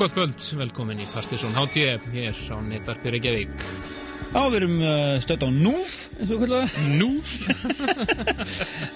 [0.00, 3.54] gott kvöld, velkomin í Partiðsson HT hér á Netvarpi Reykjavík
[4.26, 6.74] Já, við erum uh, stödd á Núf, eins og það.
[6.98, 7.30] Núf?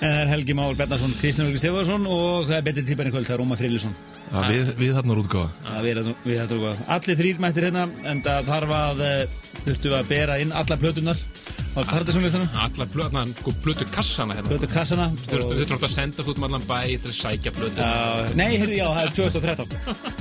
[0.01, 3.29] En það er Helgi Már Bjarnarsson, Kristján Ulrich Stefansson og það er betri típarinn kvöld,
[3.29, 3.95] það er Róma Friðlisson.
[4.27, 6.83] Ja, við, við þarna útgáða er við þetta úrgáð.
[6.97, 11.25] Allir þrýr mættir hérna, en það þarf að, uh, þurftu að bera inn alla plötunar
[11.71, 15.07] á Partiðssonlistanum, Allar plötna, sko plötu kassana hérna plötu kassana.
[15.29, 18.35] Þú þurftu alltaf að senda þú út um allan bæ til að sækja plötu Uh,
[18.37, 18.89] nei, heyrðu, já,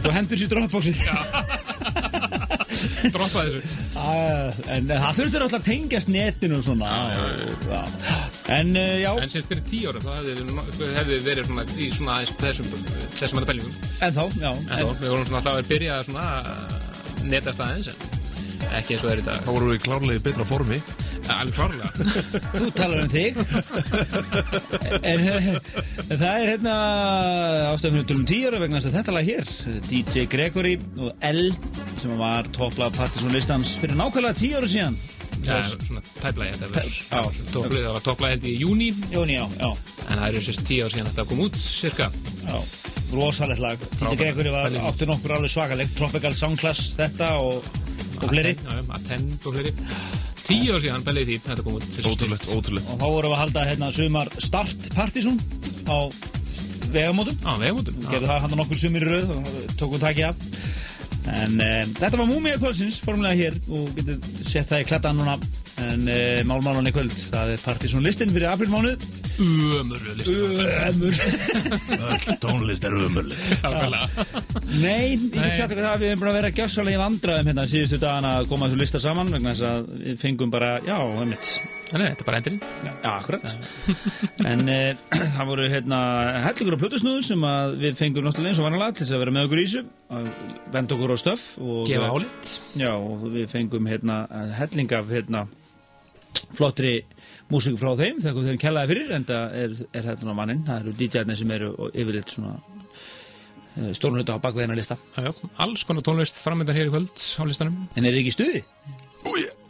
[0.09, 0.15] það 2013.
[0.15, 0.99] Þú hendur sér dropboxið.
[3.13, 3.61] Droppa þessu
[3.99, 6.87] Uh, en það þurftur alltaf að tengjast netinu og svona.
[8.49, 10.29] En uh, já, En semst fyrir tíu ára, það
[10.95, 12.69] hefði, verið svona í svona þessum,
[13.19, 13.75] þessum að pælingum
[14.07, 14.49] en þá, já.
[14.55, 16.79] En þá, við vorum svona alltaf að byrja að svona uh,
[17.27, 17.99] netast aðeins en
[18.79, 20.81] ekki eins og það er í dag Þá vorum við klárlega í betra formi
[21.29, 21.89] Alveg klárlega
[22.55, 23.37] Þú talar um þig.
[24.99, 26.73] En, en það er hérna
[27.73, 29.53] ástöðum fyrir tölum tíu ára vegna þess að þetta lag hér
[29.89, 31.45] DJ Gregory og L
[31.99, 34.99] sem var topplag Partiðsson listans fyrir nákvæmlega tíu ára síðan.
[35.39, 39.69] Já, svona tæplega þetta verður Topplega, það var topplega held í júni Jóni, já, já,
[40.09, 42.09] En það eru sérst tíu ár síðan þetta kom út, cirka.
[42.43, 42.57] Já
[43.13, 43.77] rosalegt lag.
[43.99, 44.15] DJ.
[44.15, 44.85] Gregory var Pæling.
[44.85, 47.63] áttu nokkur alveg svakalegt Tropical Soundclass þetta og,
[48.21, 48.55] já,
[48.93, 49.73] Attend og fleiri
[50.49, 52.87] Tíu ár síðan bælið því þetta kom út Ótrúlegt, ótrúlegt.
[52.89, 55.37] Og þá vorum við að halda hérna sumar Start Partiðsson
[55.85, 55.97] á
[56.89, 57.37] vegamótum.
[57.45, 60.43] Á, vegmótum gerðu það hann nokkur sumir í röð og tókum takið af.
[61.29, 63.59] En um, þetta var Múmia kvöldsins formulega hér.
[63.69, 65.37] Og getur sett það í klættan núna
[65.87, 69.07] en uh, málmálan í kvöld það er Partiðsson listin fyrir aprilmánuð
[69.39, 70.23] Ömurlu
[70.89, 71.15] Ömur.
[72.09, 74.25] Öll tónlist er Nákvæmlega.
[74.81, 77.65] Nei, ég get sagt eitthvað það við erum búin að vera gjössalega í vandræðum hérna
[77.71, 81.51] síðustu dagana að koma þessu lista saman vegna þess að við fengum bara, já, einmitt.
[81.89, 83.55] Nei, þetta er bara endurinn Já, akkurat.
[84.51, 85.05] En uh,
[85.37, 86.01] það voru hérna
[86.49, 87.47] hellingur á plötusnúðu sem
[87.79, 89.85] við fengum náttúrulega eins og vanalega til þess að vera með okkur í þessu
[90.19, 90.29] að
[90.75, 92.53] venda okkur á stöf og, Gefa álit.
[92.75, 94.19] Já, og við fengum hérna
[94.59, 95.47] helling af hérna
[96.57, 96.95] flottri
[97.49, 100.83] músík frá þeim þegar þeim kellaði fyrir en það er, er hérna á mannin það
[100.83, 104.99] eru DJ-arnir sem eru yfirleitt svona uh, stórn hluta á bakvið hennar lista.
[105.17, 107.87] Já, já, alls konar tónlist framöndan hér í kvöld á listanum.
[107.95, 108.63] En er ekki í stuði?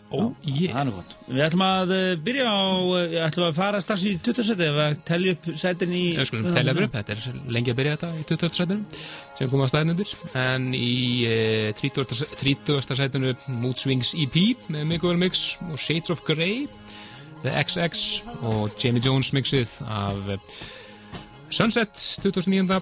[0.09, 3.81] Ó, ég Það er gott Við ætlum að uh, byrja á uh, ætlum að fara
[3.83, 7.13] strax í 20 seti ef að telja upp setin í Ég skulum telja upp, þetta
[7.15, 8.55] er lengi að byrja þetta í 20.
[8.57, 8.87] sætunum
[9.37, 10.95] sem kom að staðinundir en í
[11.29, 11.37] e,
[11.77, 12.25] 30.
[12.41, 12.97] 30.
[12.97, 16.65] sætunu Mood Swings EP með Miguel Mix og Shades of Grey
[17.43, 20.39] The XX og Jamie Jones mixið af e,
[21.49, 22.81] Sunset 2009.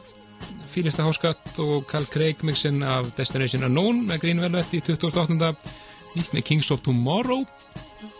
[0.67, 5.53] Fílista Háskatt og Carl Craig mixin af Destination Unknown með Green Velvet í 2008.
[6.16, 7.44] Nýtt með Kings of Tomorrow.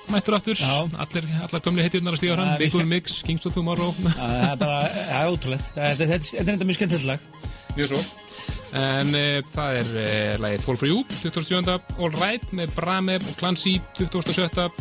[0.10, 3.92] Mættur aftur, allir, allar gömli heitjurnar að stíða fram, Miguel skal- Mix, Kings of Tomorrow.
[4.06, 5.68] Það er bara, það er ótrúlegt.
[5.76, 7.20] Þetta þetta- þetta er enda mjög skemmtilegt lag.
[7.76, 8.00] Mjög svo.
[8.78, 11.78] En e, það er e, lagið Fall for You 27.
[12.00, 14.72] All Right með Brame og Clancy 27.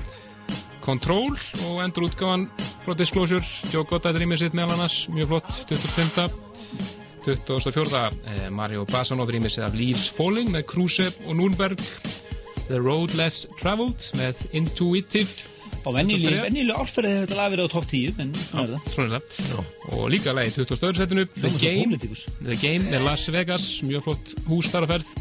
[0.81, 1.35] Control
[1.67, 2.49] og endur útgáfan
[2.85, 3.43] frá Disclosure.
[3.73, 5.09] Joe Goddard rýmið sitt meðal annars.
[5.11, 6.31] Mjög flott 25.
[7.27, 8.11] 24.
[8.47, 11.83] E, Mario Basanov rýmið sitt af Leaves Falling með Kruse og Núnberg
[12.67, 15.53] The Road Less Traveled með Intuitive
[15.87, 16.43] Og venjuleg, 23.
[16.49, 19.27] venjuleg ársferði hefur þetta lag verið á topp 10 En það er það Svona er
[19.47, 19.75] það.
[19.97, 20.95] Og líka lagið 22.
[21.01, 21.99] setinu The Game.
[22.43, 25.13] The Game með Las Vegas, mjög flott hús þar á ferð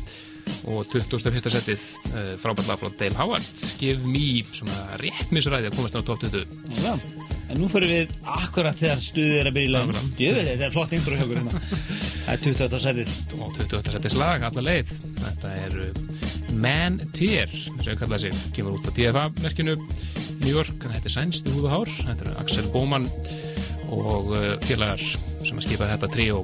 [0.70, 1.50] og 21.
[1.54, 3.46] setið uh, frábært lag frá Dale Howard
[3.80, 6.46] Give Me, svona réttmisræði að komast á top 20
[6.82, 6.94] Já,
[7.54, 10.96] En nú fyrir við akkurat þegar stuðið er að byrja í lagin þetta er flott
[10.98, 11.64] intro hjá okkur hérna.
[12.25, 12.82] Það er 28.
[12.88, 13.92] sætið og 21.
[13.98, 15.78] setið slag, alla leið þetta er
[16.62, 19.75] Man Tear sem við kallaði sig, kemur út á DFA-merkinu
[20.43, 23.07] New York, þetta er sænst í húð og hár, þetta er Axel Bowman
[23.95, 25.01] og uh, félagar
[25.45, 26.41] sem að skipa þetta tríó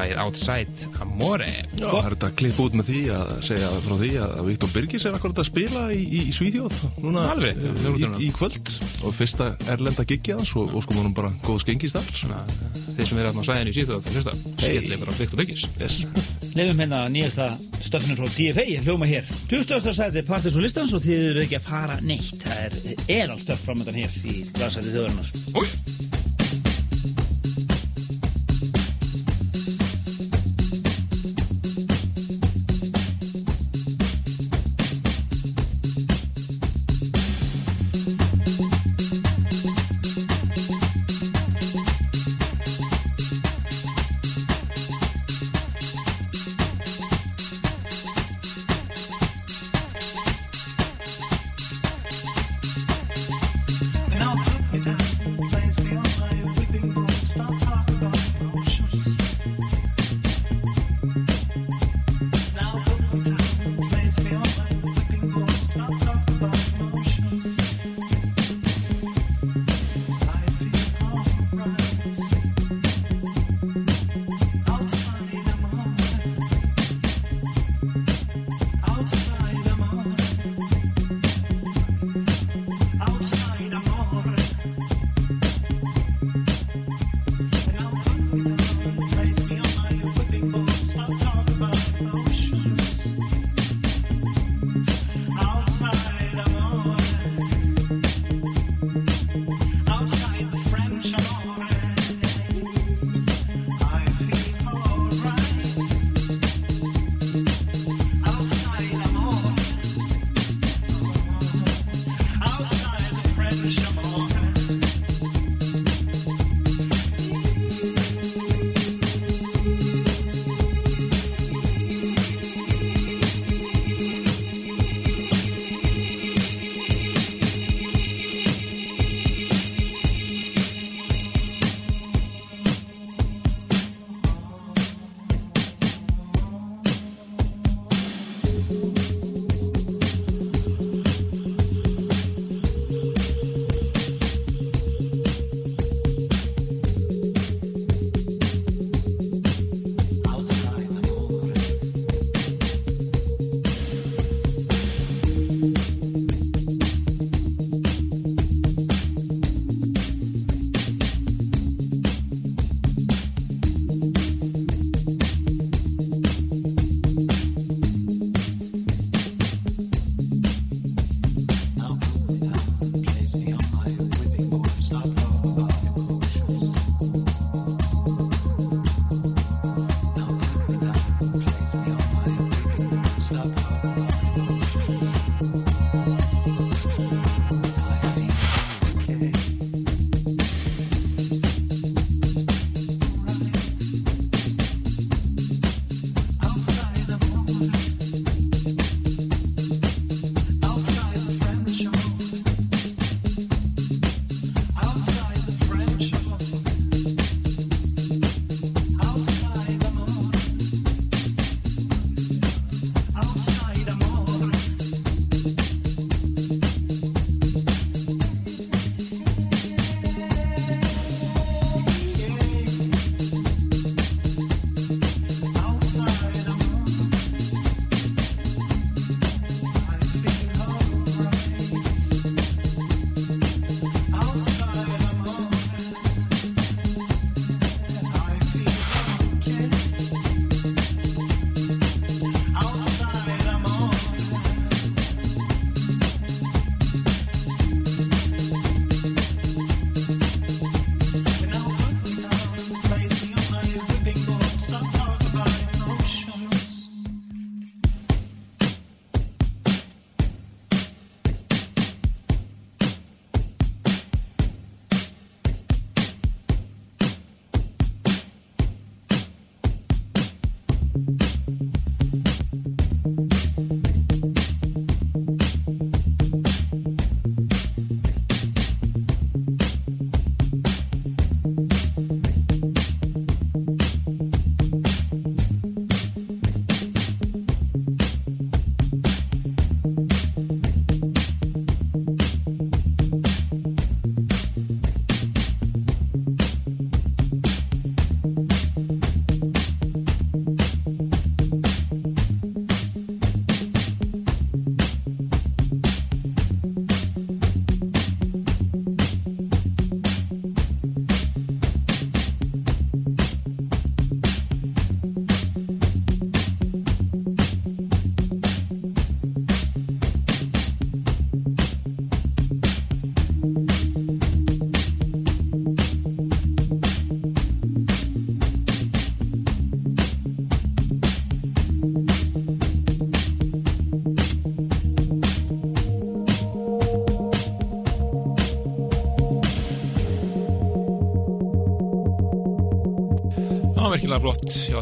[0.00, 1.48] lagið Outside Amore.
[1.76, 4.72] Já, það er þetta að klippa út með því að segja frá því að Viktor
[4.74, 8.72] Birgis er akkurat að spila í, í, í Svíþjóð núna Alveg eh, í, í kvöld.
[9.06, 12.44] Og fyrsta erlenda giggi hans og, og sko múnum bara góð skengist þar.
[12.96, 15.94] Þeir sem eru á svæðinu í síðan það hlusta, skellið bara á Viktor Byggis yes.
[16.56, 17.46] Leifum hérna nýjasta
[17.80, 19.28] stöfnum frá DFA Hljóma hér.
[19.52, 19.92] 20.
[19.96, 22.44] sætið partys og listans og þið eru ekki að fara neitt.
[22.44, 22.72] Það er
[23.20, 26.09] eðal stöf framöndan hér í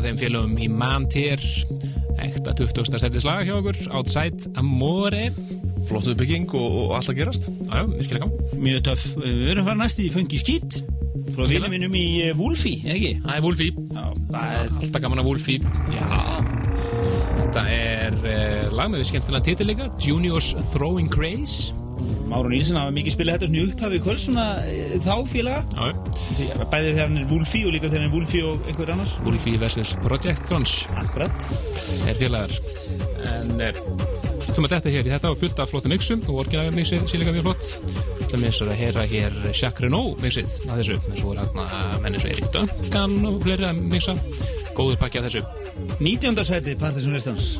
[0.09, 1.43] þeim félögum í Mantir
[2.19, 2.97] ekta 20.
[2.99, 5.29] setið slag hjá okkur Outside Amore.
[5.89, 7.49] Flottuð bygging og, og allt að gerast.
[7.49, 8.63] Já, virkilega gaman.
[8.65, 9.05] Mjög töff.
[9.21, 10.81] Við erum farin næst í Funky Skít
[11.35, 13.13] frá vinum minnum í eh, Wolfie, eða ekki?
[13.25, 13.45] Það er
[14.55, 15.75] er Alltaf gaman að Wolfie.
[15.95, 16.23] Já.
[17.39, 21.75] Þetta er uh, lag með því skemmtilega titilega Juniors Throwing Grace.
[22.29, 25.89] Márun Ílsen hafa mikið spilað þetta svona í upphafi kvöld svona eh, þá félaga
[26.39, 29.15] bæði þegar hann er Wolfie og líka þegar hann er Wolfie og einhver annar.
[29.27, 29.95] Wolfie vs.
[30.05, 31.49] Project Trons Akkurat.
[32.09, 32.55] Er félagar.
[33.29, 33.55] En
[34.55, 37.35] þú maður þetta hér þetta var fullt af flottum mixum og orginal mixið sé líka
[37.35, 37.73] mjög flott.
[38.29, 42.23] Það með að heyra hér Jacques Renault mixið að þessu en svo er hérna menni
[42.23, 44.17] svo Erik Duncan og fleiri að mixa.
[44.77, 45.45] Góður pakki af þessu.
[45.99, 46.45] 19.
[46.47, 47.57] seti Partisan Listans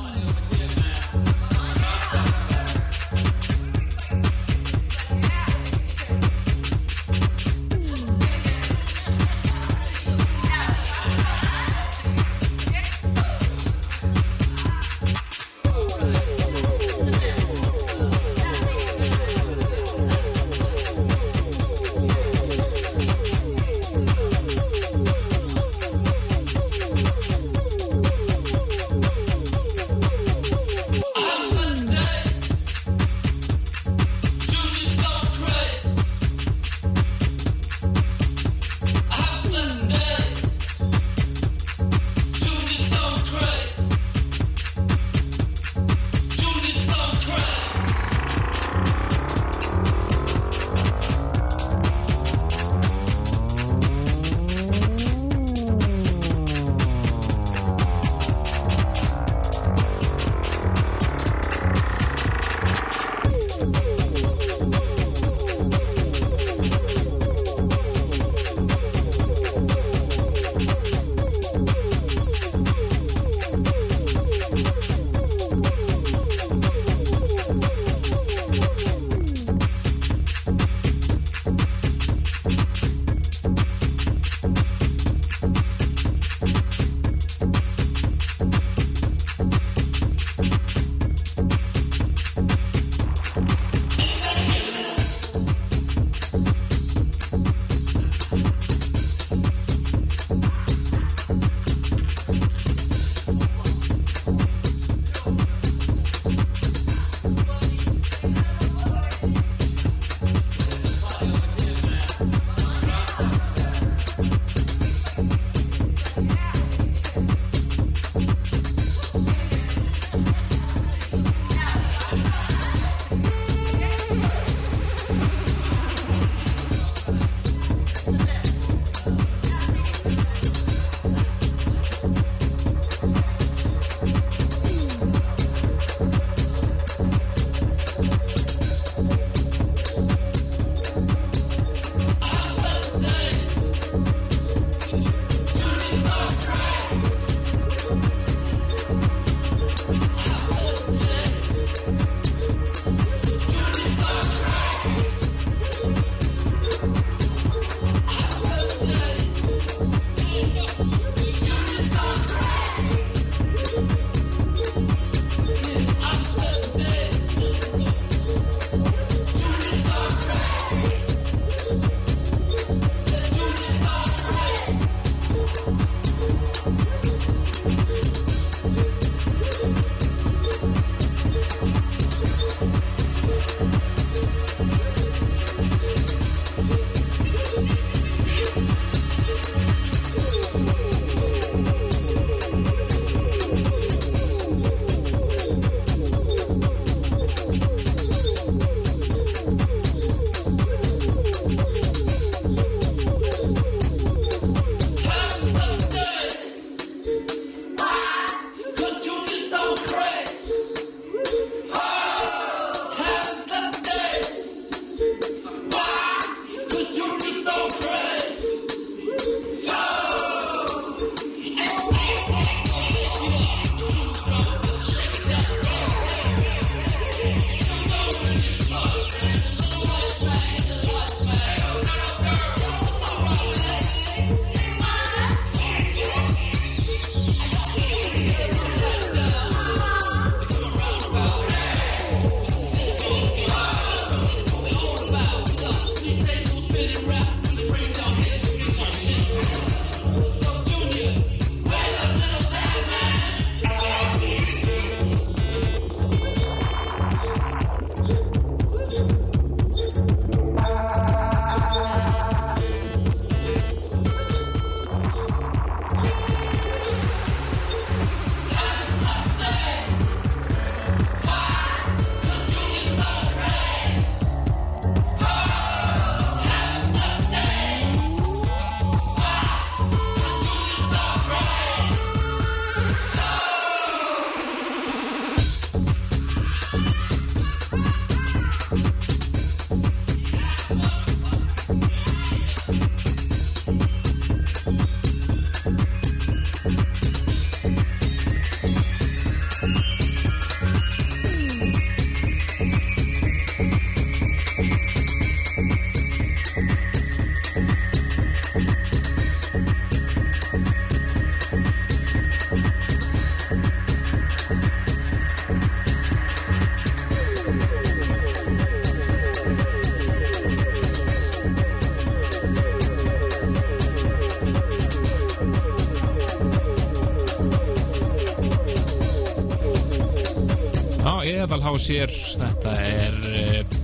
[331.79, 333.77] Hér þetta er uh,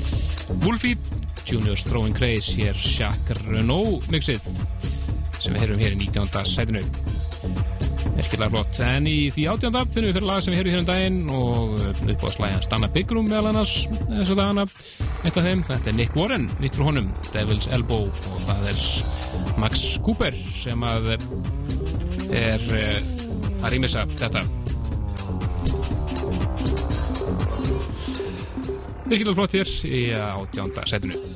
[0.64, 0.96] Wolfie
[1.46, 4.42] Junior's Throwing Craze hér Jacques Renault mixið
[5.38, 6.30] sem við heyrum hér í 19.
[6.48, 6.82] sætinu.
[8.14, 8.80] Virkilega flott.
[8.86, 12.10] En í því átjönda finnum við fyrir lag sem við heyrum hér um daginn og
[12.14, 13.76] upp á slæðan Stanna Byggrum meðal annars
[15.68, 18.08] þetta er Nick Warren nýtt frá honum, Devil's Elbow.
[18.08, 18.82] Og það er
[19.60, 21.14] Max Cooper sem að
[22.34, 22.68] er
[23.64, 24.44] að rýmisa þetta
[29.04, 31.33] virkilega flott hér í átjönda sætinu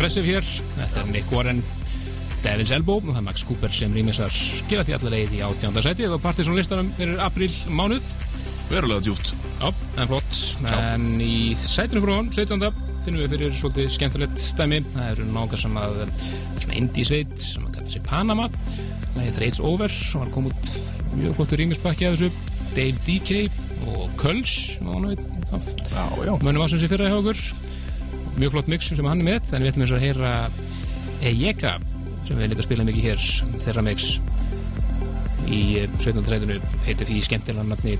[0.00, 0.46] progressiv hér.
[0.78, 1.58] Þetta er Nick Warren,
[2.40, 6.14] Devil's Elbow það er Max Cooper sem rýmisar skilja því allar leið í átjánda sætið
[6.16, 8.06] og Partiðsson listanum fyrir april mánuð.
[8.70, 9.34] Verulega djúft.
[9.60, 9.68] Já,
[10.00, 10.40] en flott.
[10.64, 10.72] Já.
[10.94, 12.64] En í sætinu frá hann, 17.
[13.04, 14.80] finnum við fyrir svolítið skemmtilegt stæmi.
[14.96, 16.02] Það eru nákar sem að,
[16.62, 18.50] svona indie sveit sem að kalla sig Panama.
[19.10, 20.74] Það er Threads Over og hann kom út
[21.12, 22.32] mjög flottur rýmisbakki af þessu.
[22.72, 23.50] Dave D.K.
[23.84, 27.50] og Kulls, mönnum ásum sér fyrra hjá okkur.
[28.40, 30.30] Mjög flott mix sem hann er með, en við ætlum eins að heyra
[31.28, 31.74] Ejeka
[32.24, 33.26] sem við líka spila mikið hér,
[33.60, 34.06] þeirra mix
[35.44, 36.22] í 17.
[36.24, 37.98] þræðinu heitir því skemmtilega nafni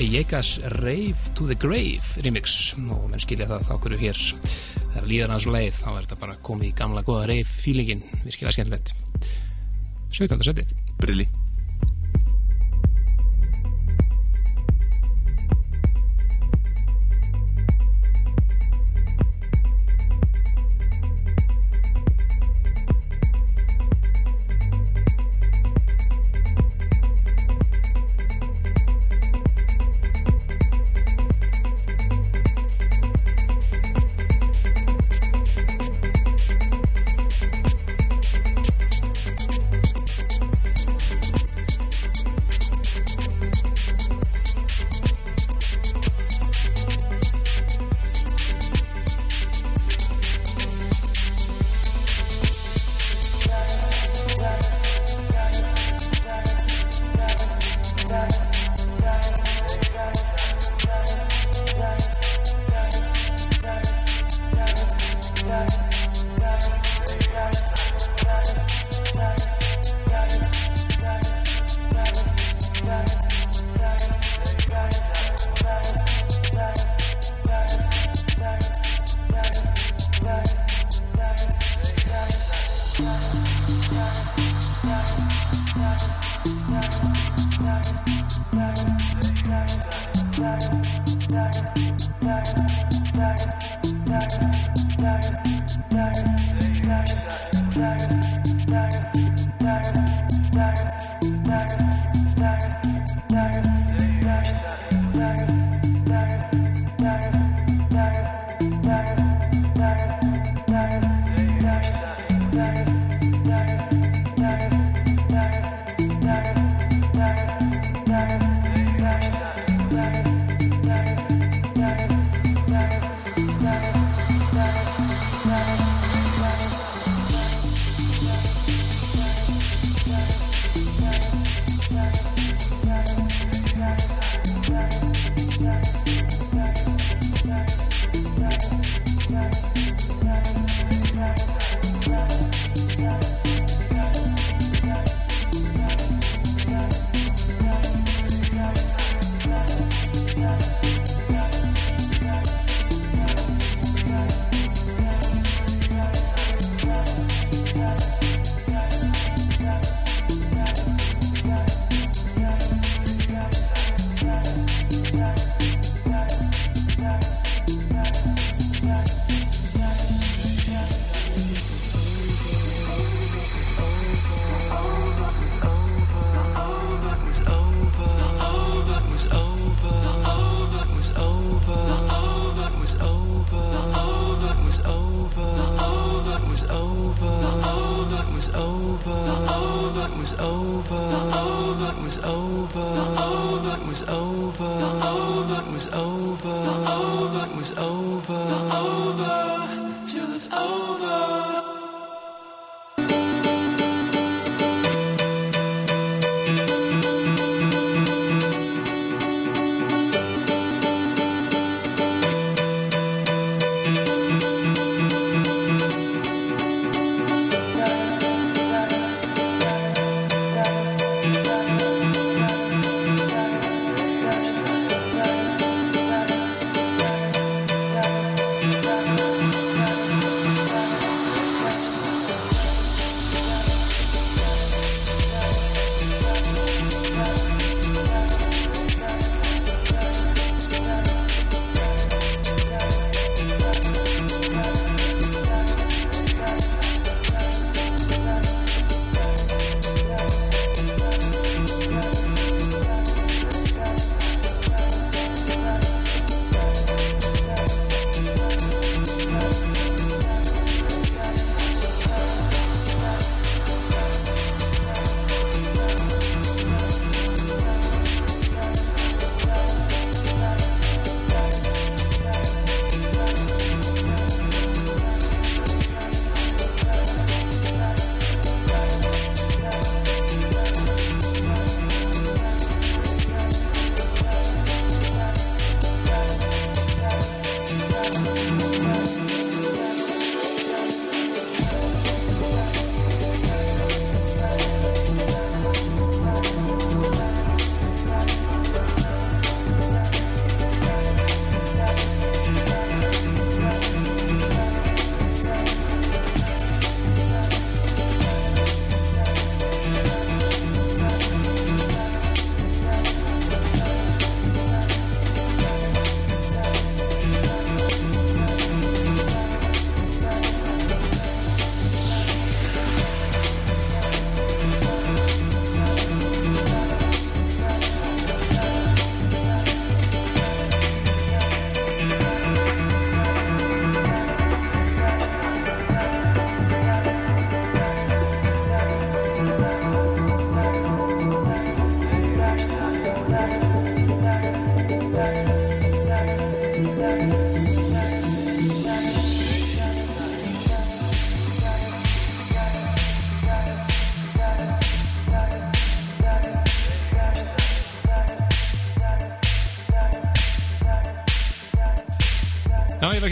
[0.00, 2.72] Ejekas Rave to the Grave remix.
[2.80, 4.24] Og menn skilja það þá hverju hér.
[4.80, 8.56] Þegar líðar hans leið þá er þetta bara komið í gamla goða rave feelingin virkilega
[8.56, 8.96] skemmtilegt.
[10.14, 10.46] 17.
[10.48, 11.28] setið Brilli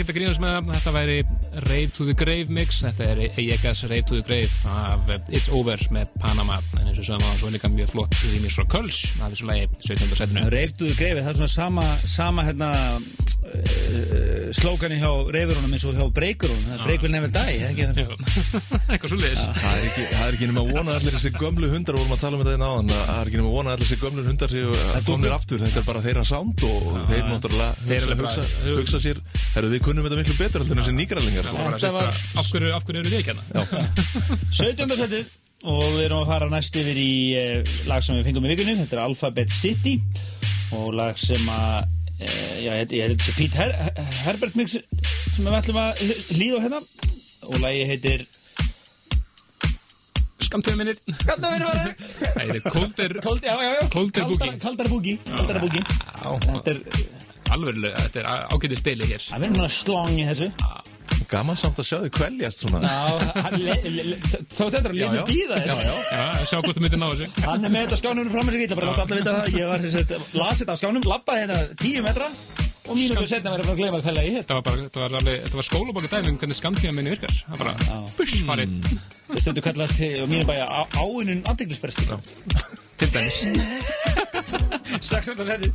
[0.03, 0.69] ekki að grínast með það.
[0.73, 1.17] Þetta væri
[1.63, 2.81] Rave to the Grave mix.
[2.83, 6.59] Þetta er Ejegas Rave to the Grave af It's Over með Panama.
[6.79, 9.49] En eins og sögum að svo er líka mjög flott rýmis frá Köls af þessu
[9.49, 10.15] lagi 17.
[10.19, 10.47] setinu.
[10.53, 12.71] Reifduðu greifið, það er svona sama, sama hérna,
[13.47, 16.65] uh, slókani hjá reifurunum eins og hjá breykurunum.
[16.67, 18.13] Það er breykvel nefnir dag, eða ekki það?
[18.91, 19.45] Eitthvað svo liðis.
[19.59, 22.15] Það er ekki, það er ekki nema að vona að allir þessi gömlu hundar, vorum
[22.17, 23.89] að tala um þetta einn áðan, að það er ekki nema að vona að allir
[23.89, 24.77] þessi gömlu hundar séu
[25.07, 28.47] komnir aftur, þetta er bara þeirra sound og þeir náttúrulega hugsa, hugsa,
[28.79, 29.22] hugsa sér,
[29.53, 31.47] herru við kunnum þetta miklu betur alltaf en þessi nýgrælingar.
[31.47, 31.69] Sko.
[31.75, 33.87] Þetta var- af hverju, af hverju eru við ekki hana?
[34.57, 34.95] 17.
[34.97, 35.25] setið
[35.63, 38.77] og við erum að fara næst yfir í uh, lag sem við fengum í vikunni,
[38.81, 39.93] þetta er Alphabet City
[40.75, 43.71] og lag sem að uh, já, ég ég held þetta er Pete Her
[44.25, 46.01] Herbert mix sem við ætlum að
[46.33, 46.81] hlýða á hérna
[47.47, 48.25] og lagi heitir
[50.43, 50.97] Skamtöðu minnir.
[51.23, 52.01] Hvernig verður það?
[52.19, 53.83] Það er Cold, já, já, já.
[53.87, 54.51] Air Boogie.
[54.61, 56.81] Kaldar búgi Kaldar búgi Þetta er,
[57.57, 59.23] alveg, þetta er ágætið stili hér.
[59.29, 60.51] það verður náttúrulega slong í þessu
[61.33, 62.89] Gaman samt að sjá þið kvæljast svona.
[64.53, 65.93] Þó þetta er að lifa býða þess Já, já.
[66.13, 67.27] Já, sjá hvort þú myndir ná þessu.
[67.47, 69.57] Hann er með þetta á skjánum fram að sig, ég bara láta alla vita það
[69.57, 72.27] Ég var sem sagt, las þetta á skjánum, labbaði þetta tíu metra
[72.83, 76.37] og mínútu setna verið að gleyma að fæla í hitt Þetta var skólabóka dæmi um
[76.43, 77.33] hvernig skamtíma minni virkar.
[77.47, 77.73] Það bara,
[78.17, 78.77] bush, farið,
[79.31, 82.09] Þetta stundu kallast til- á mínum bæja á- áunnun andeglisbresti
[82.99, 83.37] til dæmis.
[85.01, 85.45] 16.
[85.47, 85.71] seti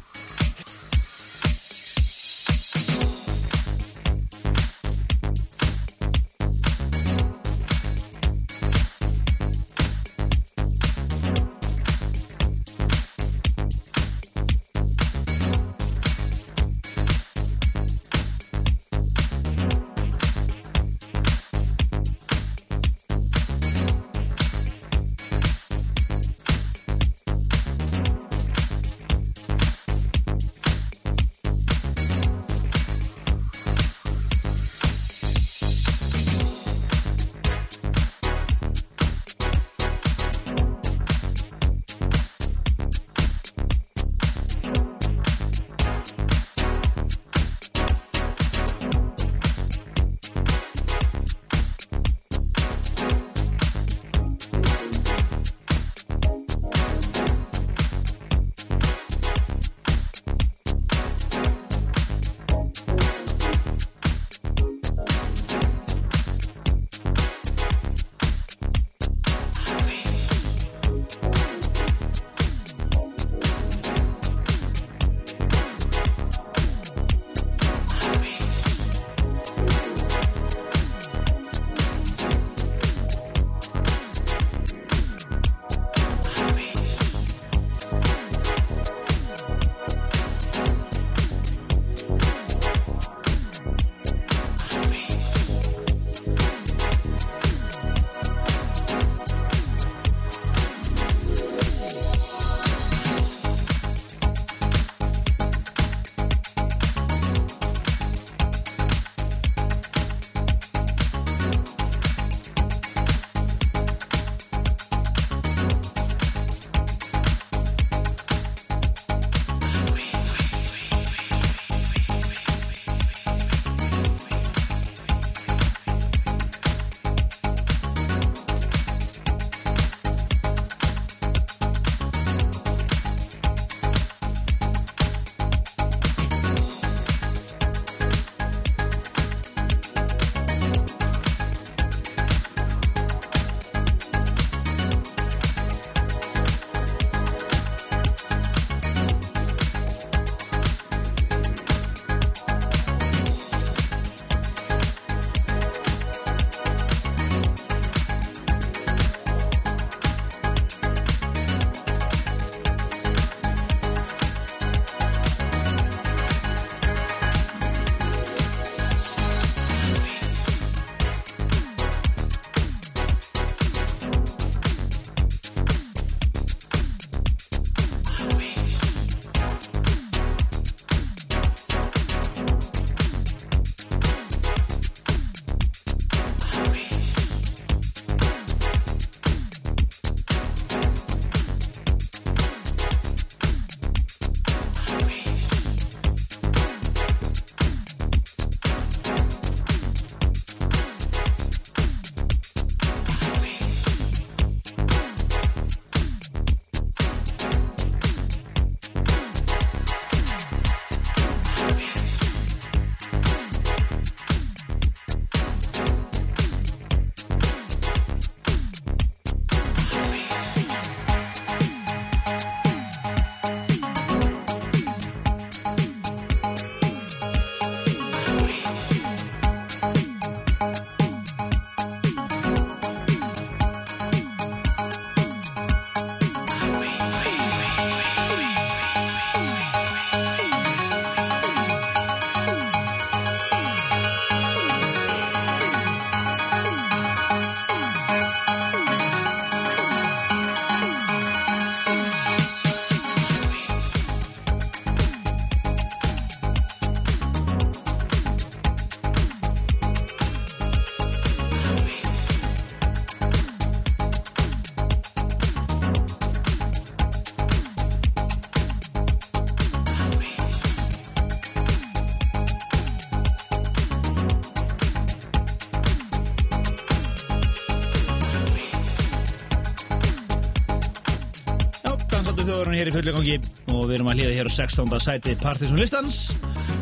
[282.78, 283.36] hér í fullu gangi
[283.74, 284.98] og við erum að hlýða hér á 16.
[285.02, 286.18] sæti Partisan listans.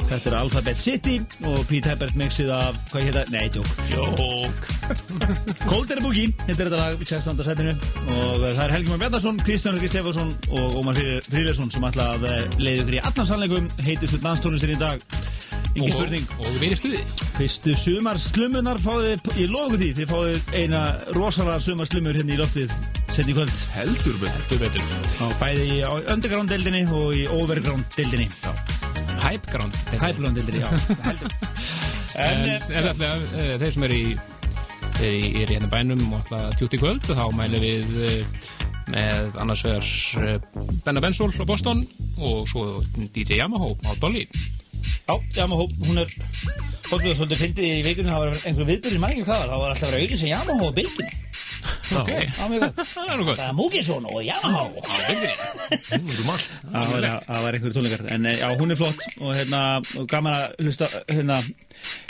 [0.07, 1.17] Þetta er Alphabet City
[1.49, 3.23] og Pete Herbert mixið af, hvað heita?
[3.33, 4.61] Nei, djók Jók
[5.71, 7.41] Cold Air Boogie, þetta er þetta lag í 16.
[7.49, 7.73] sætinu.
[8.15, 12.29] Og það er Helgi Már Bjarnarsson, Kristján Helgi Stefansson og Ómar Fríðarsson sem ætla að
[12.61, 13.73] leiði ykkur í allan sannleikum.
[13.83, 15.03] Heitir svo danstónlistin í dag.
[15.77, 16.29] Ingi spurning.
[16.39, 17.03] Og við erum stuði.
[17.41, 20.85] Fyrstu sumar slumunar fáið, ég lofu því, þið fáið eina
[21.19, 23.59] rosalega sumar slumur hérna í loftið setni í kvöld.
[23.73, 24.43] Heldur betur.
[24.45, 24.83] Heldur betur.
[25.25, 25.77] Á bæði í
[26.13, 28.29] underground-deildinni og í overground-deildinni
[29.23, 30.69] Hypeground Hypeground-deildinni, já.
[31.09, 31.37] Heldur.
[32.17, 34.05] En, En, en alltaf, uh, þeir sem eru í
[35.05, 38.47] er í, er í hérna bænum og alltaf tjúti kvöld og þá mælum við uh,
[38.93, 39.91] með annars vegar
[40.23, 41.85] uh, Benna Bensol á Boston
[42.17, 42.69] og svo
[43.17, 44.25] DJ Yamaha á Dolly.
[45.07, 46.13] Já, Yamaha, hún er
[46.87, 49.73] Fólkið svolítið fyndið í vikunni, það var einhver viðbyrð í manningu hvað var, það var
[49.73, 51.26] alltaf verið auðvitað sem Yamaha og bylginni
[51.95, 52.81] Ok, Já, mjög gott.
[52.97, 54.41] Það er Það er Múkisson og allt.
[56.67, 58.09] Það var, það var einhverju tónleikar.
[58.17, 59.61] En eh, já, hún er flott og hérna
[60.01, 61.37] og gaman að hlusta hérna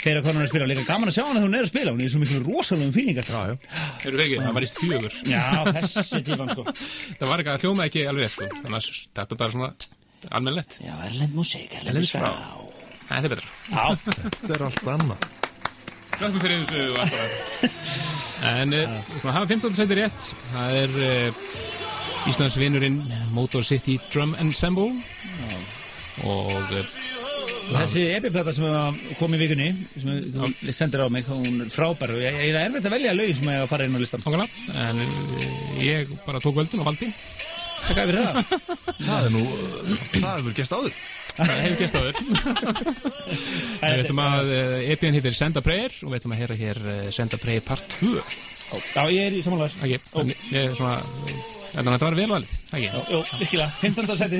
[0.01, 0.69] heyra hvað hún er að spila.
[0.71, 1.93] Líka gaman að sjá hana þegar hún er að spila.
[1.93, 3.55] Hún er í svo miklu rosalegum fíling alltaf Já, já.
[4.03, 4.71] Hefur ekki, það var í
[5.27, 5.45] Já,
[6.31, 6.67] tífan sko.
[7.19, 8.49] Það var ekki að hljóma ekki alveg rétt sko.
[8.63, 9.71] Þannig að þetta er bara svona
[10.37, 12.65] almennlegt Já, erlend músík, erlend
[13.07, 13.51] Nei, þetta er betra.
[13.71, 15.27] Já, Þetta er allt annað.
[16.17, 17.33] Klökkum fyrir þessu og allt það.
[18.47, 19.73] En uh, svona hafa 15.
[19.77, 20.25] seti rétt.
[20.51, 21.39] Það er uh,
[22.29, 22.99] Íslands vinurinn
[23.33, 24.91] Motor City Drum Ensemble.
[26.25, 26.93] Og uh,
[27.73, 32.13] þessi epiplata sem kom í vikunni sem þú sendir á mig, hún er frábær.
[32.13, 34.25] Og ég, ég er erfitt að velja lögin sem ég að fara inn á listan
[34.37, 35.45] en uh,
[35.81, 37.11] ég bara tók völdin og valdi
[37.87, 38.33] Takk fyrir það.
[39.05, 39.43] Það er nú,
[40.17, 40.99] það hefur gæst áður.
[41.37, 42.15] Það hefur gæst á þér
[43.77, 46.77] Við ætlum að uh, EPN hittir Send a Prayer og við ætlum að heyra hér
[46.81, 48.09] uh, Send a Prayer part 2
[48.95, 50.97] Já, ég er í samanlæs Ekki, en ég er svona
[51.67, 52.89] Þannig að þetta var velvalið, ekki?
[53.13, 54.17] Jú, virkilega, 15.
[54.23, 54.39] seti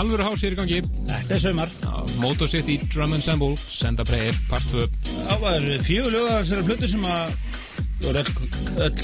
[0.00, 0.78] Alvöru hás er í gangi.
[1.10, 1.72] Þetta er sömar
[2.22, 7.34] Motor City Drum Ensemble Senda Prayer Part 2 Það var af þessari plötu sem að
[8.00, 8.30] voru öll,
[8.86, 9.02] öll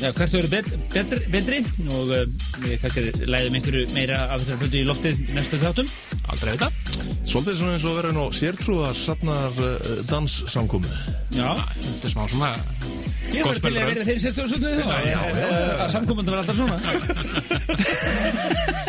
[0.00, 1.60] ja, hvert voru bet, betri, betri?
[1.92, 2.22] Og uh,
[2.62, 5.92] við kannski læðum einhverju meira af þessari plötu í loftið næstu þáttum.
[6.32, 6.70] Aldrei þetta.
[7.20, 10.96] Svolítið svona eins og verið nú sértrúðar safnar uh, danssamkomu.
[11.36, 12.54] Já, Þetta er smá svona
[13.34, 14.96] ég var til að vera þeirri og svona þá.
[15.06, 15.50] Já, já.
[15.76, 16.76] að samkomandi var alltaf svona.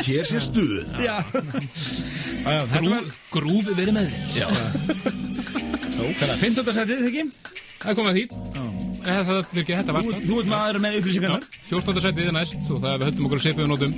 [0.08, 0.76] Hér sé stuð.
[1.02, 4.42] Já, já, já Þetta Grú, var, Grúfi verið með þér.
[4.42, 4.48] Já,
[6.02, 6.74] hvað er það, 15.
[6.80, 7.24] sætið, ekki?
[7.82, 8.26] Það er komið að því.
[9.02, 11.46] Eða Það er ekki þetta Þú, ert maður með upplýsingarnar.
[11.72, 12.02] 14.
[12.04, 13.96] sætið er næst og það við höldum okkur að sepa við nótum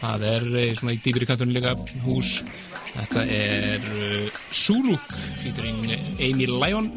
[0.00, 1.74] það er eh, svona í dýpir í kantunum líka
[2.06, 2.30] hús.
[2.90, 5.12] Þetta er uh, Suruk
[5.42, 6.88] featuring Amy Lyon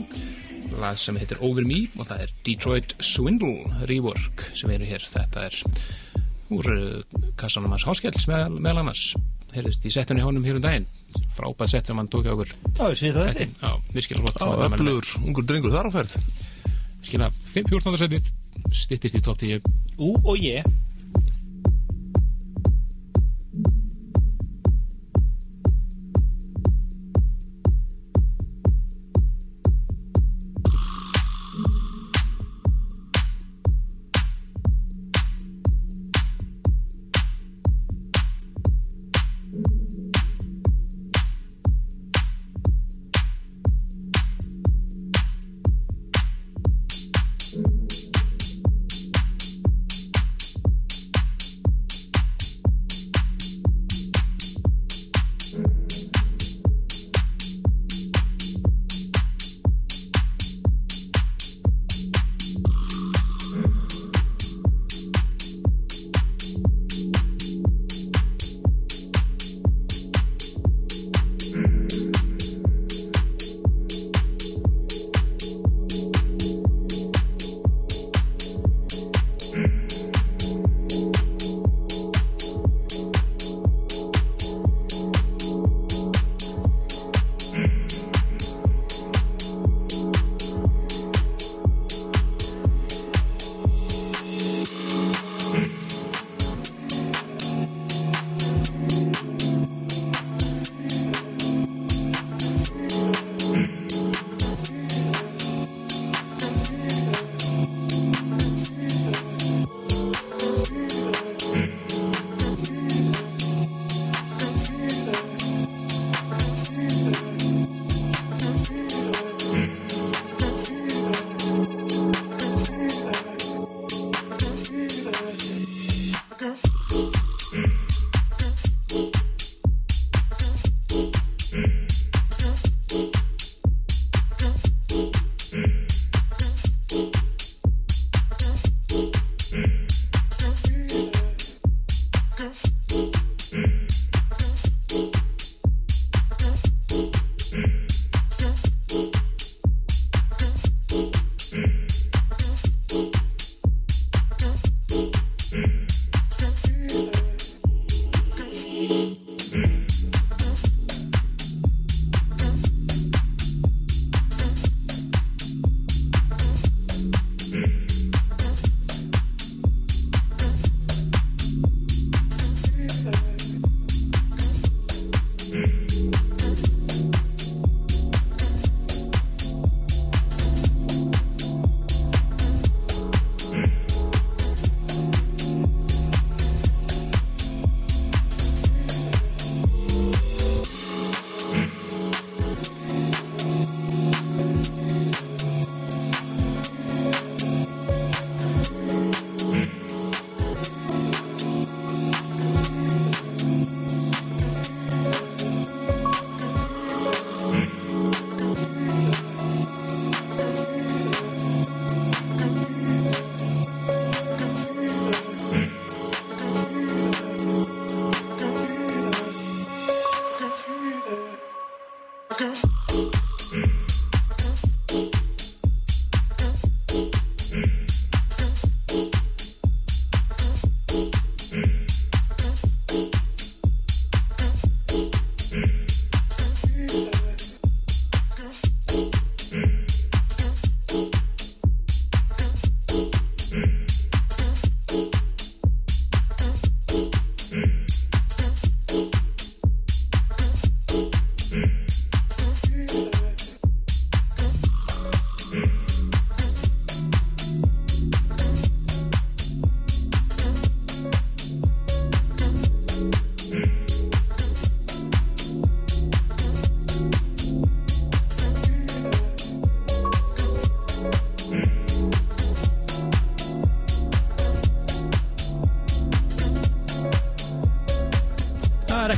[0.81, 5.03] lag sem heitir Over Me og það er Detroit Swindle rework sem eru hér.
[5.05, 5.57] Þetta er
[6.53, 9.05] úr uh, kassanum hans Háskjells meðal, meðal annars.
[9.53, 10.87] Heyrðist í settunni honum hér um daginn.
[11.35, 12.49] Frábæð sett sem hann tók á okkur.
[12.73, 15.75] Já, ég sé það Þetta, já, virkilega flott á svona gaman með- öflugur ungur drengur
[15.75, 16.15] þar á ferð.
[17.03, 17.99] Virkilega 5 14.
[18.01, 18.31] sætið
[18.73, 19.61] styttist í top 10
[20.01, 20.65] Ú og ég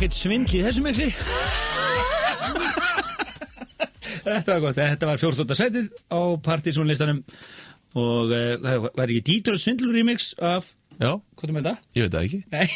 [0.06, 1.08] ekkert svindl í þessum exi
[4.26, 5.56] Þetta var gott, þetta var 14.
[5.58, 7.20] setið á Partiðsson listanum
[7.96, 11.90] og uh, hvað er ekki Dítur svindl remix af, Já, hvað er með þetta?
[11.98, 12.40] ég veit það ekki.
[12.54, 12.68] Nei,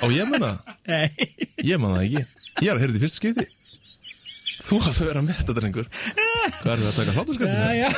[0.00, 0.50] Á ég manna,
[0.88, 1.28] nei.
[1.66, 2.22] Ég manna það ekki.
[2.64, 3.46] Ég er að heyrði í fyrst skipti
[4.70, 5.86] Þú hast að vera með þetta drengur.
[6.60, 7.56] Hvað er það að taka hlátuskastin?
[7.58, 7.88] Já, já,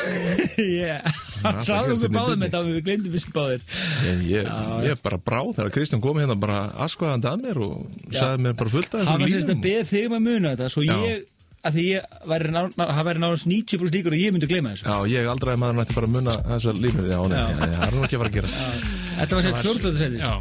[0.62, 0.98] já
[1.42, 3.66] gerast okkur inn í báðum þetta og við gleyndum þessu báðir.
[4.06, 7.74] Ég, ég, er bara brá þegar Kristján kom hérna bara askvaðandi að mér og
[8.14, 10.70] sagði mér bara fullt af Hann var sérst að beða þig um að muna þetta
[10.72, 10.94] Svo Já.
[11.10, 11.26] ég,
[11.62, 12.54] að því ég væri
[13.22, 14.88] náðast 90% líkur og ég myndi gleyma þessu.
[14.88, 17.44] Já, ég aldrei að maður nætti bara að munna þessar línur Já, Já.
[17.60, 18.66] það er nú ekki að fara að gerast.
[19.20, 19.96] Þetta var sérst 14.
[20.00, 20.32] setið Já,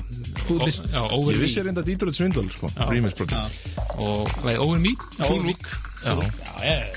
[0.42, 1.02] Þú Ó- viss- já,
[1.36, 3.60] Ég vissi reynda Díturut Svindl, sko, Remix Project
[4.02, 6.88] og hvað er Over Me, Solvik Já, Er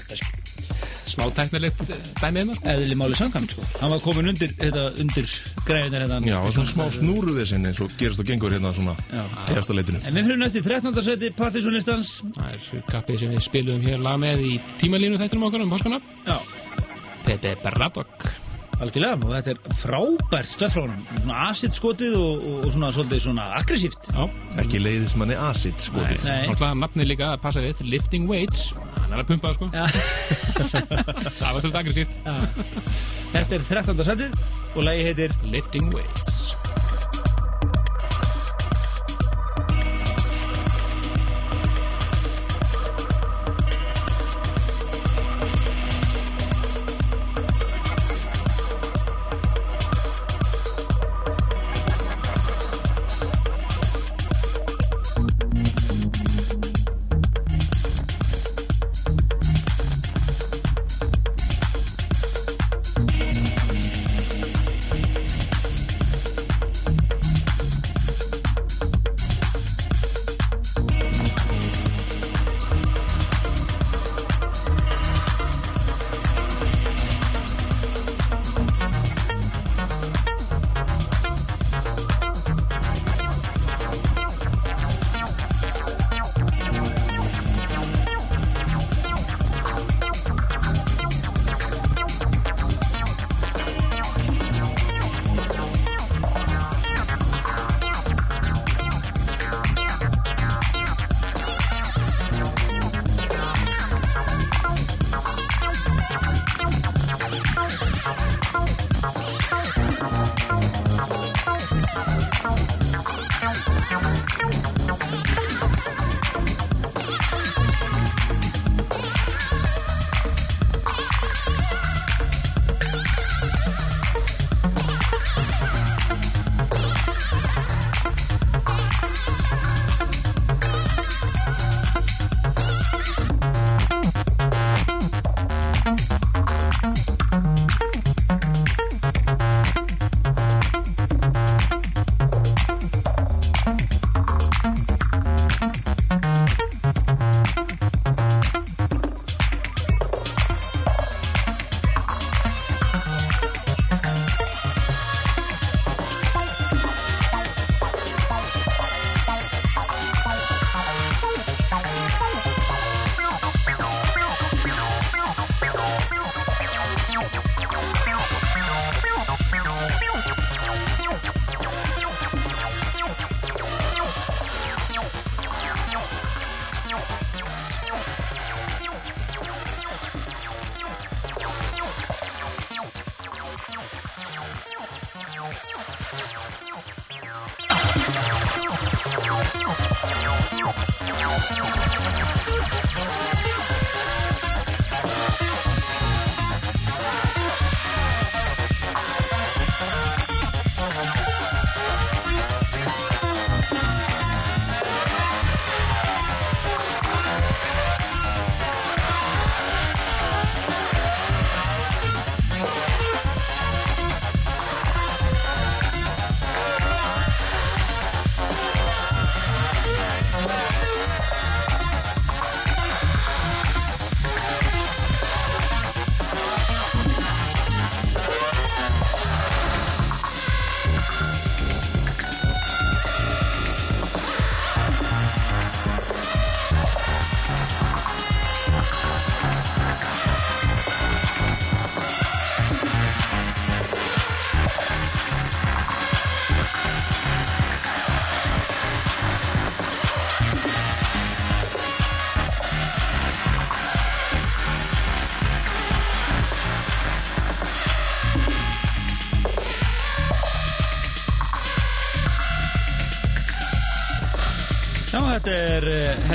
[1.15, 1.81] smá teknilegt
[2.21, 2.69] dæmið hérna sko.
[2.73, 3.65] eðli máli samkvæmt sko.
[3.81, 5.29] Hann var komin undir, þetta, undir
[5.67, 6.21] greiðunar hérna.
[6.29, 9.25] Já, og svona smá snúruðisinn eins og gerist og gengur hérna svona Já.
[9.53, 10.01] í efsta leitinu.
[10.05, 11.03] En við fyrir næst í 13.
[11.09, 15.47] seti Partiðsson listans það er kappið sem við spilum hér lag með í tímalínu þættinum
[15.51, 16.01] okkar um páskana.
[16.27, 16.39] Já,
[17.25, 18.31] Pepe Braddock
[18.81, 21.05] algjörlega og þetta er frábært stöð frá honum.
[21.21, 24.09] Svona acid skotið og, og, og svona svolítið svona aggressíft.
[24.11, 24.27] Já,
[24.65, 26.15] Ekki leiðis manni acid, sko Nei,
[26.51, 28.67] náttúrulega nafnið líka að passa við Lifting Weights,
[28.99, 29.71] hann er að pumpa sko.
[29.75, 29.85] Já.
[31.39, 32.21] Það var svolítið aggressíft.
[33.35, 34.07] Þetta er 13.
[34.11, 36.74] setið og lagi heitir Lifting Weights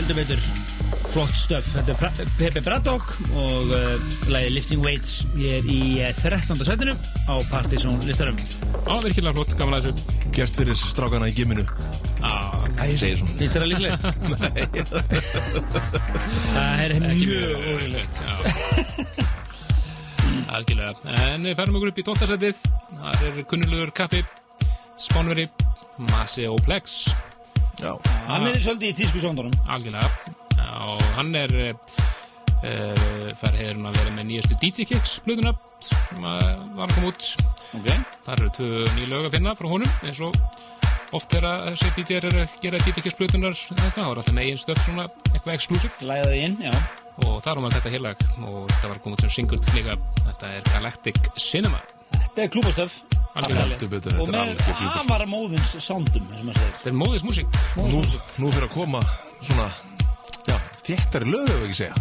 [0.10, 0.42] heldur betur
[1.10, 1.68] flott stöf.
[1.74, 1.94] Þetta
[2.24, 5.20] er Pepe Braddock og uh, lagið Lifting Weights.
[5.38, 6.58] Ég er í uh, 13.
[6.66, 6.96] setinu
[7.30, 8.38] á Partizón listarum.
[8.88, 10.18] Já, virkilega flott, gaman að þessu.
[10.34, 11.66] Gert fyrir strákana í giminu
[12.20, 12.34] Já,
[12.78, 13.98] Æ, ég segi svona þér það líklega?
[16.56, 17.96] Það er mjög.
[18.18, 18.34] Já.
[20.58, 20.94] Algjörlega.
[21.30, 22.30] En við ferum okkur upp í 12.
[22.34, 22.68] setið.
[22.98, 24.22] Það er kunnulegur kappi,
[25.10, 25.50] spánveri,
[26.10, 27.09] Masi og Plex.
[28.30, 29.54] Hann er svolítið í tísku sondunum.
[29.74, 30.10] Algjörlega.
[30.86, 31.74] Og hann er uh,
[33.40, 36.46] fær heiðurinn að vera með nýjastu DJ Kicks blöðuna sem að
[36.78, 37.30] var að koma út.
[37.80, 37.90] Ok.
[38.28, 40.40] Það eru tvö nýja lög að finna frá honum eins og
[41.18, 44.50] oft þegar þessi DJ-er eru að gera DJ Kicks blöðunar þetta, það var alltaf með
[44.52, 46.76] einn stöf svona eitthvað exclusive Læða þið inn, já.
[47.26, 50.70] og þar var maður þetta hélag og þetta var komið sem single líka þetta er
[50.76, 51.82] Galactic Cinema
[52.14, 53.00] Þetta er klúbastöf.
[53.36, 56.74] Betur, Og þetta er með amara móðins soundum, sem maður segir.
[56.80, 57.60] þetta er móðis músík.
[57.78, 58.02] Nú,
[58.42, 59.02] nú fyrir að koma
[59.40, 59.68] svona
[60.50, 60.58] Já,
[60.88, 61.94] þéttari lög segja.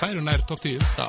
[0.00, 1.06] Færu nær top 10 Já,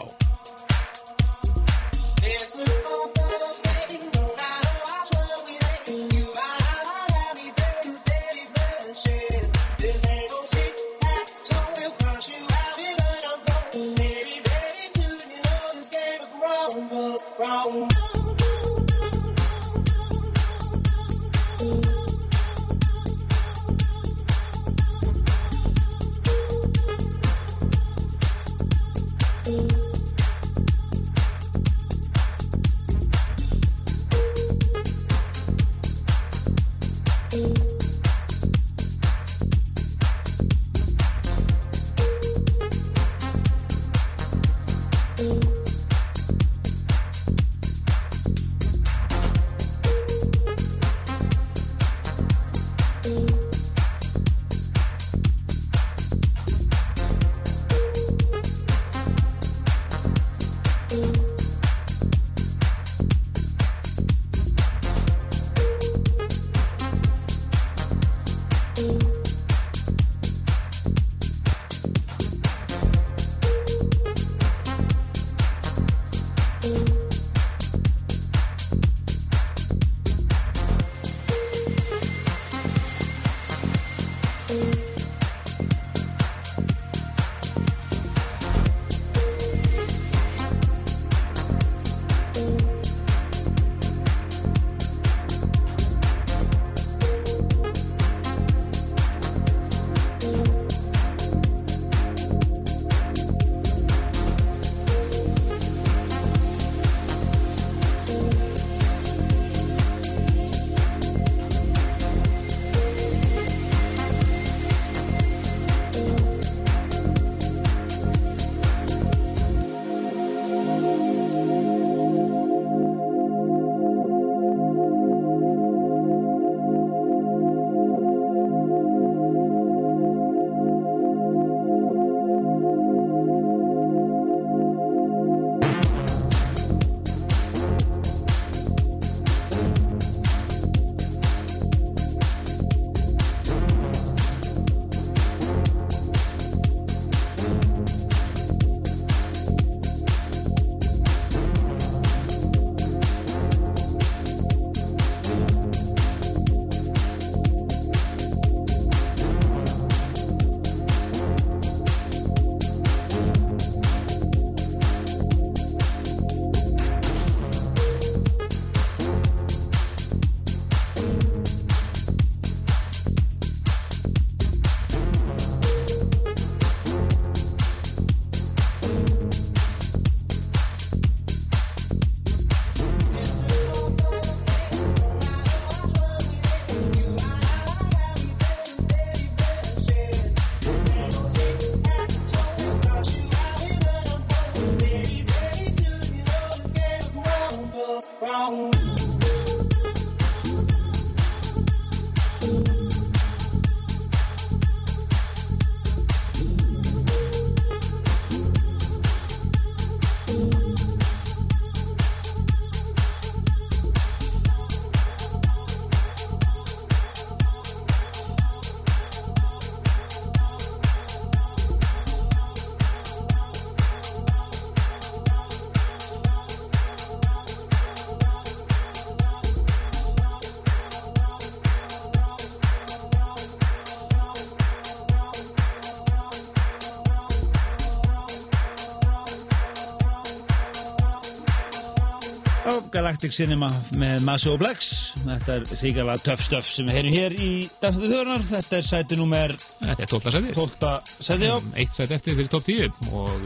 [242.97, 244.87] Galactic Cinema með Maso Blacks
[245.21, 249.19] Þetta er ríkala töff stöff sem við heyrum hér í Dansandi Þjóðurnar Þetta er sæti
[249.19, 250.31] nummer Þetta er 12.
[250.33, 250.87] sæti 12.
[251.27, 253.45] sæti á Eitt sæti eftir fyrir top 10 og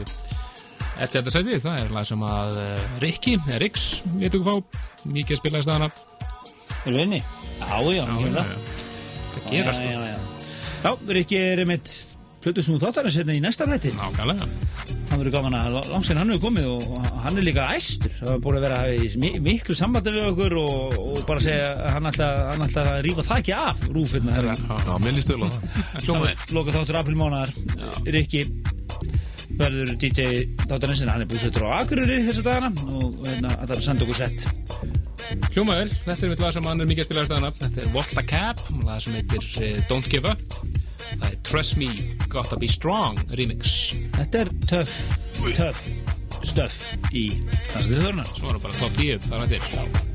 [1.02, 3.86] eftir þetta sæti það er lag sem að uh, Rikki, eða Riks,
[4.16, 4.54] við fá
[5.12, 5.90] mikið að spila í staðana
[6.82, 7.22] Erum við inni?
[7.60, 8.48] Já, já, já, já,
[9.36, 10.18] Það gerast já, já, já.
[10.86, 11.94] já, Rikki er einmitt
[12.42, 13.92] Plutur snúð þáttarins hérna í næsta þætti.
[14.00, 14.61] Nákvæmlega
[15.22, 18.10] Hann verður gaman að langsinn hann hefur komið og hann er líka æstur.
[18.16, 21.68] Það var búin að vera í mi- miklu sambandi við okkur og, og bara segja
[21.94, 25.46] hann ætla, hann ætla að rífa þakki af rúfirna hérna Já, mér líst vel á
[25.46, 25.78] það.
[26.08, 27.54] Hljómaður Loka þáttur aprilmánaðar
[28.16, 28.42] Rikki
[29.62, 30.26] verður DJ
[30.66, 34.06] þáttarins en hann er búsettur á Akureyri þessa dagana og hérna það er að senda
[34.08, 34.46] okkur sett.
[35.54, 37.92] Hljómaður, þetta er mitt lag sem hann er mikið að spila í staðana Þetta er
[37.94, 40.42] Volta Cap, lag sem heitir uh, Don't Give Up.
[41.12, 41.88] Það er Trust Me,
[42.32, 43.92] Gotta Be Strong remix.
[44.16, 44.94] Þetta er töff,
[45.58, 45.84] töff
[46.42, 50.11] stöff í Dansandi Þörnar Svo er það bara top 10 þar að til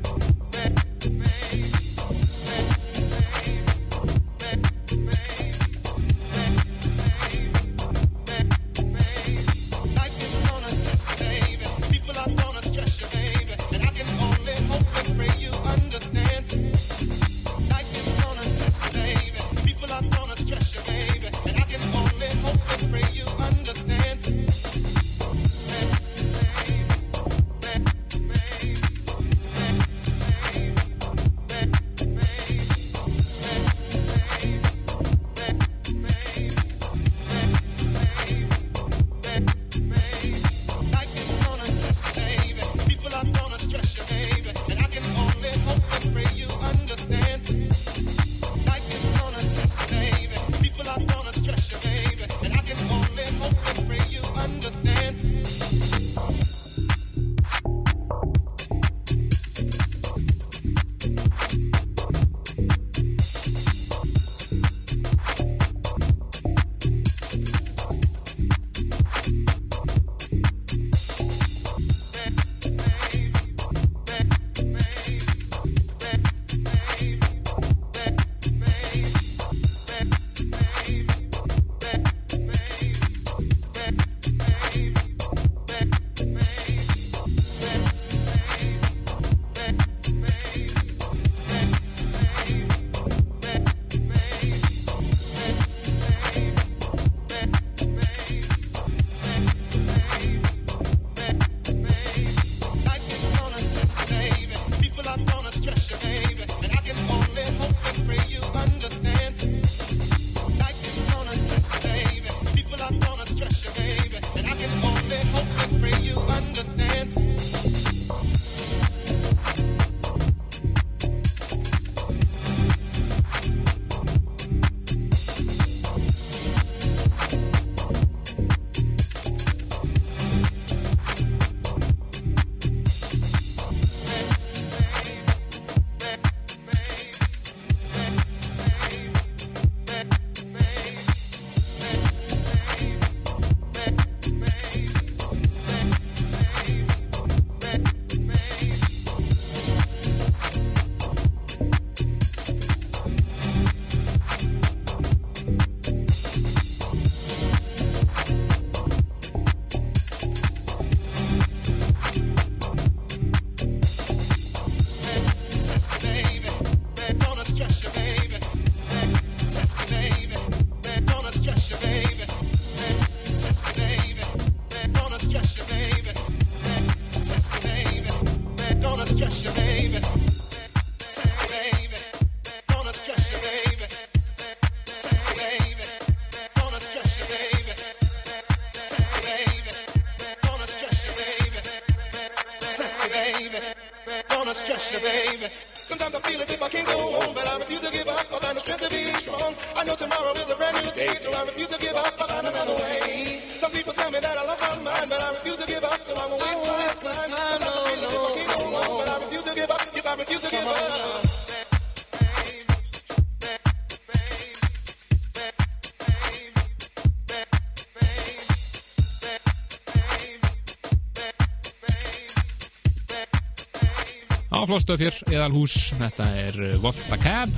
[224.48, 227.52] Áflóstöfjör, eðalhús, þetta er uh, Volta Cab.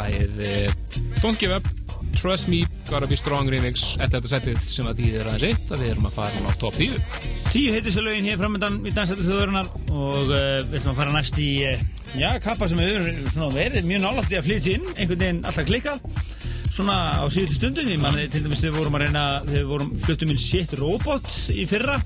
[0.00, 0.72] Lægið uh,
[1.20, 1.68] Don't Give Up,
[2.16, 3.92] Trust Me, Be Strong remix.
[4.02, 6.78] Eftir þetta setið sem að þýðir aðeins eitt að við erum að fara á top
[6.78, 6.96] 10
[7.52, 11.38] Tíu heitustu lögin hér framöndan í dansættu þjóðurinnar og uh, við ætlum að fara næst
[11.38, 11.84] í uh,
[12.18, 15.68] já, kappa sem hefur svona verið mjög nálægt í að flytja inn, einhvern veginn alltaf
[15.70, 16.02] klikkað.
[16.72, 19.70] Svona á síðustu stundum því manni til dæmis þegar við vorum að reyna þegar við
[19.70, 22.00] vorum fluttum inn Shit Robot í fyrra.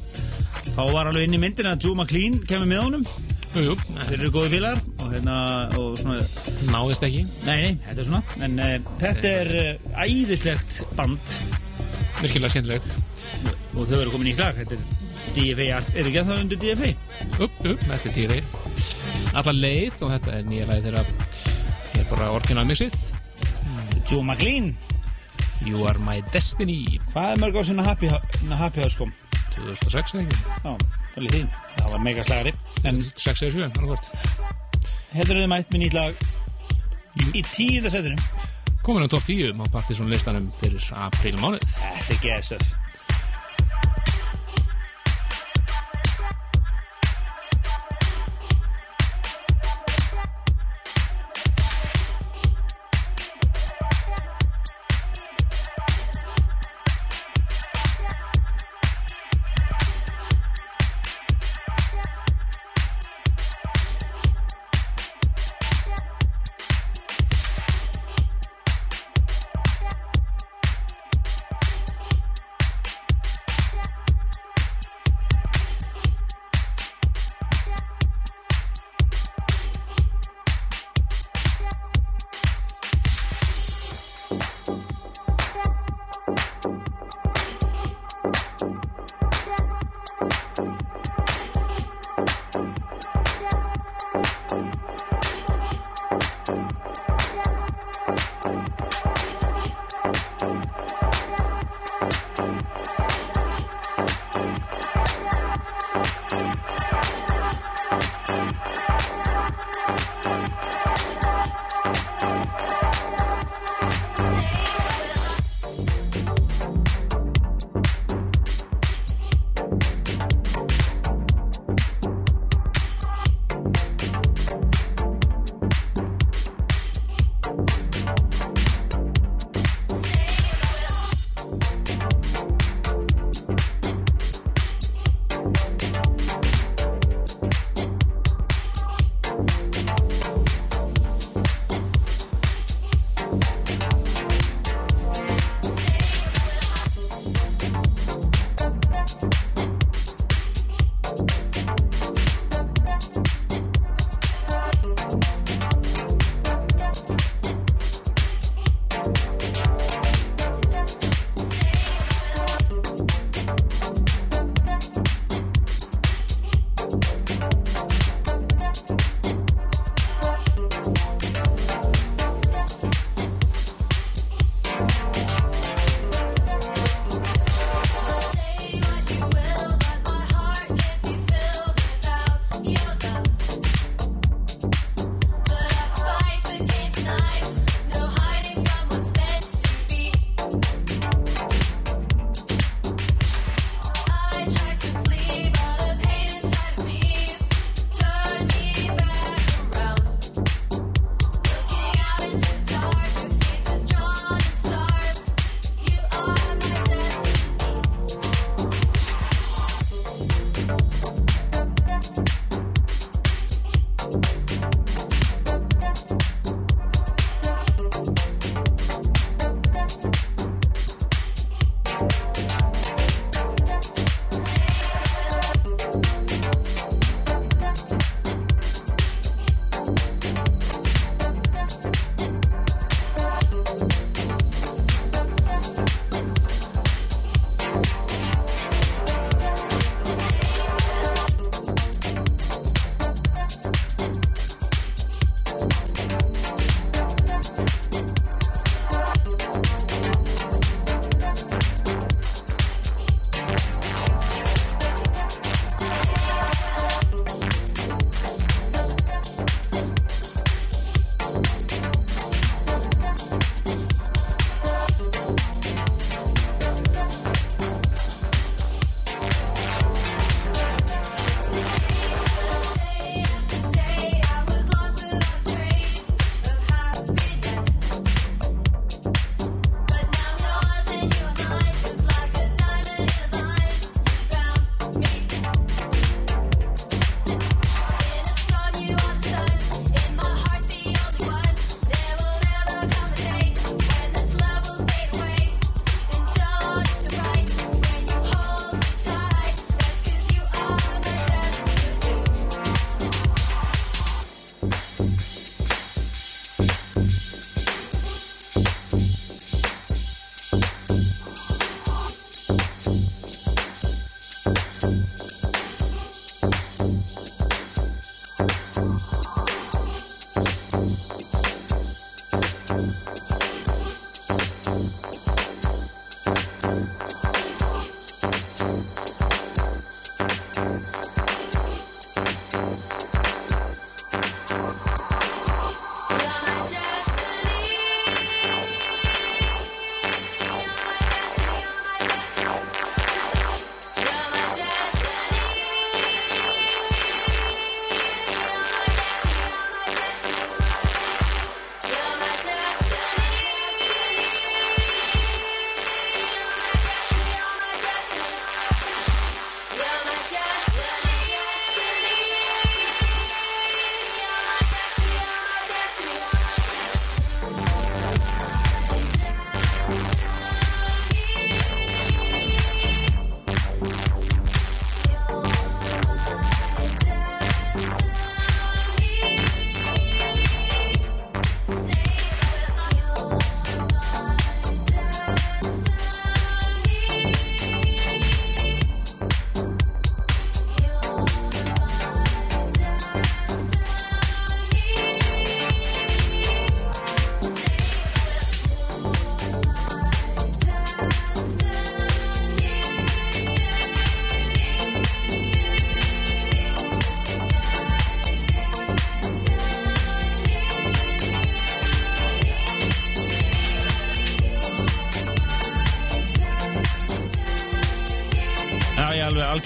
[0.66, 3.08] Þá var alveg inn í myndin að Joe McLean kemur með honum
[3.56, 3.74] Jú, jú,
[4.04, 5.36] þeir eru góði félagar og hérna
[5.80, 6.18] og svona
[6.74, 7.22] náðist ekki.
[7.46, 8.20] Nei, nei, þetta er svona.
[8.44, 11.32] En uh, þetta er uh, æðislegt band.
[12.20, 12.90] Virkilega skemmtileg.
[13.76, 14.84] Og þau eru komin í slag þetta er
[15.36, 16.92] DFA, er ekki að það undir DFA?
[17.46, 18.40] upp, upp, þetta er tíri
[19.36, 21.06] alla leið og þetta er nýja leið þeirra.
[21.96, 22.96] Hér bara orginal mixið
[24.06, 24.74] Joe McLean.
[25.66, 27.00] You Are My Destiny.
[27.12, 28.12] Hvað er mörg sinna Happy,
[28.52, 29.10] happy House kom?
[29.56, 30.40] 2006 eða ekki?
[30.64, 30.72] Já,
[31.14, 32.54] það er þín Það var mega slagari.
[32.86, 34.10] En 6 eða 7, annarkvort.
[35.12, 36.24] Hérna eru þið mætt með nýtt lag
[37.32, 38.16] Í tíunda setinu?
[38.84, 41.64] Komin á top 10 á Partiðsson listanum fyrir april mánuð.
[41.80, 42.85] Þetta er geðstöð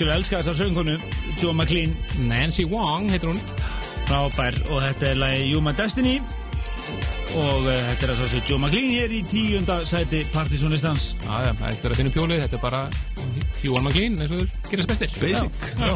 [0.01, 0.93] algjörlega elska þessa söngkonu
[1.41, 1.91] Joe McLean,
[2.25, 3.41] Nancy Wong heitir hún.
[4.09, 6.15] Frábær og þetta er lagi Human Destiny.
[7.37, 11.37] Og uh, þetta er að svo sé Joe McLean hér í tíunda sæti partysónlistans Já,
[11.45, 12.81] já, það er ekkert að finna pjólið, þetta er bara
[13.61, 15.15] Hughan McLean eins og þeir gerast bestir.
[15.21, 15.95] Basic, já.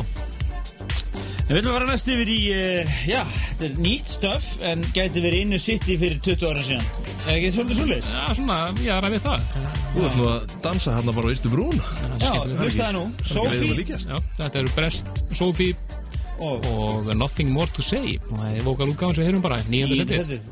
[1.44, 4.84] En við ætlum að fara næst yfir í, uh, já, þetta er nýtt stöf en
[4.96, 6.86] gæti verið innu sitti fyrir 20 ára síðan.
[7.24, 8.12] Er ekki svolítið svolítið?
[8.12, 9.52] Já, svona, ég er að við það.
[9.94, 11.76] Þú nú að dansa hérna bara á Ístu brún.
[11.80, 11.93] Já,
[12.32, 13.04] hlusta það nú.
[13.22, 13.86] Sophie
[14.38, 15.74] þetta eru Brest, Sophie
[16.44, 20.00] og Nothing More To Say og það er vokal útgáðan sem við heyrum bara nýjönda
[20.02, 20.48] setið.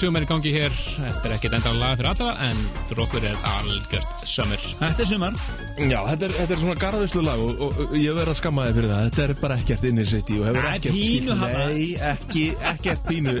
[0.00, 0.72] Ágætt sögumar í gangi hér.
[0.96, 2.56] Þetta er ekkert endan laga fyrir allra En
[2.88, 5.34] fyrir okkur er algjört sömur Þetta er sumar.
[5.76, 8.64] Já, þetta er, þetta er svona garðvislu lag og, og, og ég verð að skamma
[8.68, 9.02] þig fyrir það.
[9.10, 13.02] Þetta er bara ekkert inni sitt í og hefur Nei, ekkert hafa- Nei, ekki, ekkert
[13.10, 13.36] pínu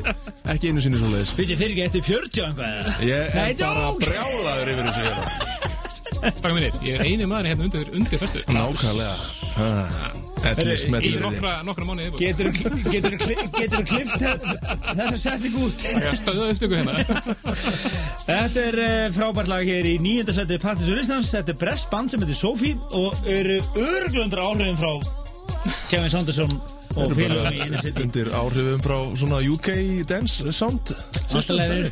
[0.54, 4.72] Ekki einu sinni svo leiðis Fyrir ekki eftir 40 og einhvað Ég er bara brjálaður
[4.74, 5.26] yfir þessu hérna.
[6.20, 8.44] Staka mínir, ég er eini maður hérna undir, undir fyrstu.
[8.52, 11.52] Nákvæmlega Í nokkra,
[12.06, 12.20] viðbót.
[12.20, 15.84] Getur þú klift þessa setningu út?
[15.84, 16.96] Hérna.
[18.24, 21.32] Þetta er uh, frábært lag hér í nýjönda seti Partis og Listans.
[21.36, 24.92] Þetta er brest band sem heitir Sophie og eru örglundra áhrifin frá
[25.90, 28.04] Kevin Saunderson og félagum í seti.
[28.04, 29.70] Undir áhrifum frá svona UK
[30.10, 30.92] dance sound
[31.30, 31.90] Ástæðlega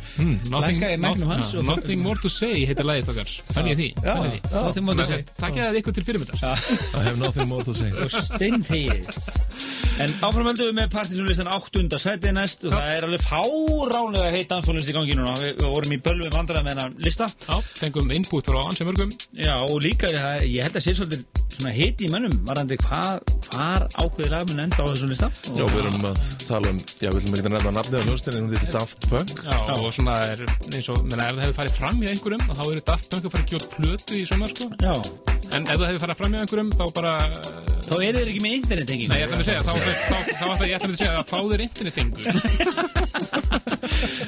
[0.65, 3.89] Lækka í megnum hans Nothing more to say heitir lagist okkar Fann ég því.
[4.03, 5.21] Nothing more to Þannig say.
[5.23, 6.43] að Takk ég það ykkur til fyrirmyndar.
[6.99, 7.91] I have nothing more to say.
[7.95, 9.11] Og steinþegið.
[9.99, 11.97] En áframöldum við með Partisanlistan 8.
[11.99, 15.33] sætið næst og það er alveg fáránlega heitt dansfólist í gangi núna.
[15.41, 17.27] Við, við vorum í bölvum vandræð með hennar lista.
[17.43, 19.11] Já, fengum input frá ansi mörgum.
[19.35, 23.19] Já og líka það, ég held að sé svolítið svona heiti í mönnum varandi hvar,
[23.49, 25.31] hvar ákveðið lag mun enda á þessum lista.
[25.55, 28.43] Já, við erum að tala um, já, við ætlum ekki að nefna nafnið á hljóstinni,
[28.43, 29.43] hún heitir Daft Punk.
[29.45, 32.63] Já, og svona er eins og, menna, ef það hefur farið fram í einhverjum þá
[32.69, 34.71] eru Daft Punk að fara að gjóta plötu í sumar sko.
[34.83, 34.95] Já
[35.57, 37.13] en ef það hefur farið fram í einhverjum þá bara
[37.89, 40.75] Þá eru þeir ekki með internettenging Nei, ég ætla að segja, þá, þá, þá, ég
[40.77, 42.19] ætla að segja að fá þér internetingu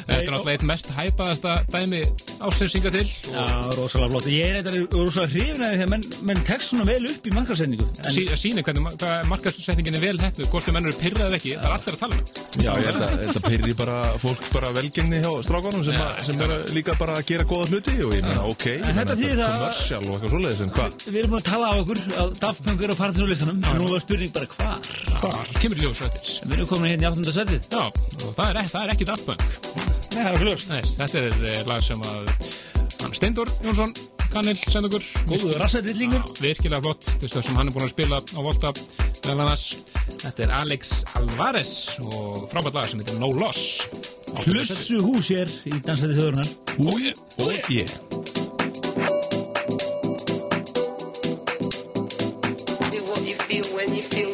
[0.01, 1.99] Þetta er náttúrulega eitt mest hæpaðasta dæmi
[2.41, 3.03] ásynsinga til.
[3.31, 3.43] Já,
[3.77, 4.25] rosalega flott.
[4.31, 8.09] Ég er eitthvað rosalega hrifnaði þegar menn, menn tekst svona vel upp í markarsendingu en,
[8.15, 11.53] sí, síni hvernig ma- hvað markasetningin er vel hættu hvort sem menn eru pyrraður ekki,
[11.59, 12.23] það er allir að tala um.
[12.65, 16.55] Já, ég held að þetta pyrri bara fólk bara velgengni hjá strákanum sem, sem er
[16.75, 20.35] líka bara að gera góða hluti og ég meina, ok, þetta er kommersial og eitthvað
[20.35, 20.99] svoleiðis en hvað?
[21.11, 23.87] Við erum búin að tala á okkur að Daft Punk er á Partisanlistanum en nú
[23.91, 24.77] var spurning bara hvar?
[25.19, 25.49] Hvar?
[25.59, 27.33] Kemur í ljós eftir Við erum komin hérna í 8.
[27.35, 29.43] setið Já, og það er, það er ekki Daft Punk.
[29.43, 32.31] Nei, það er hljóst Nei, þetta er eh, lag sem að
[33.01, 33.95] hann Steindor Jónsson
[34.31, 35.07] kannil senda okkur.
[35.27, 38.39] Góðu rassætillingur Já, virkilega flott, þú veist það sem hann er búin að spila á
[38.39, 39.65] Volta meðal annars.
[40.21, 41.73] Þetta er Alex Alvarez
[42.05, 43.89] og frábært lag sem heitir No Loss.
[44.45, 46.55] Hlussu hús hér í dansæti þjóðurnar
[46.87, 49.30] og ég, Og ég
[54.01, 54.30] feel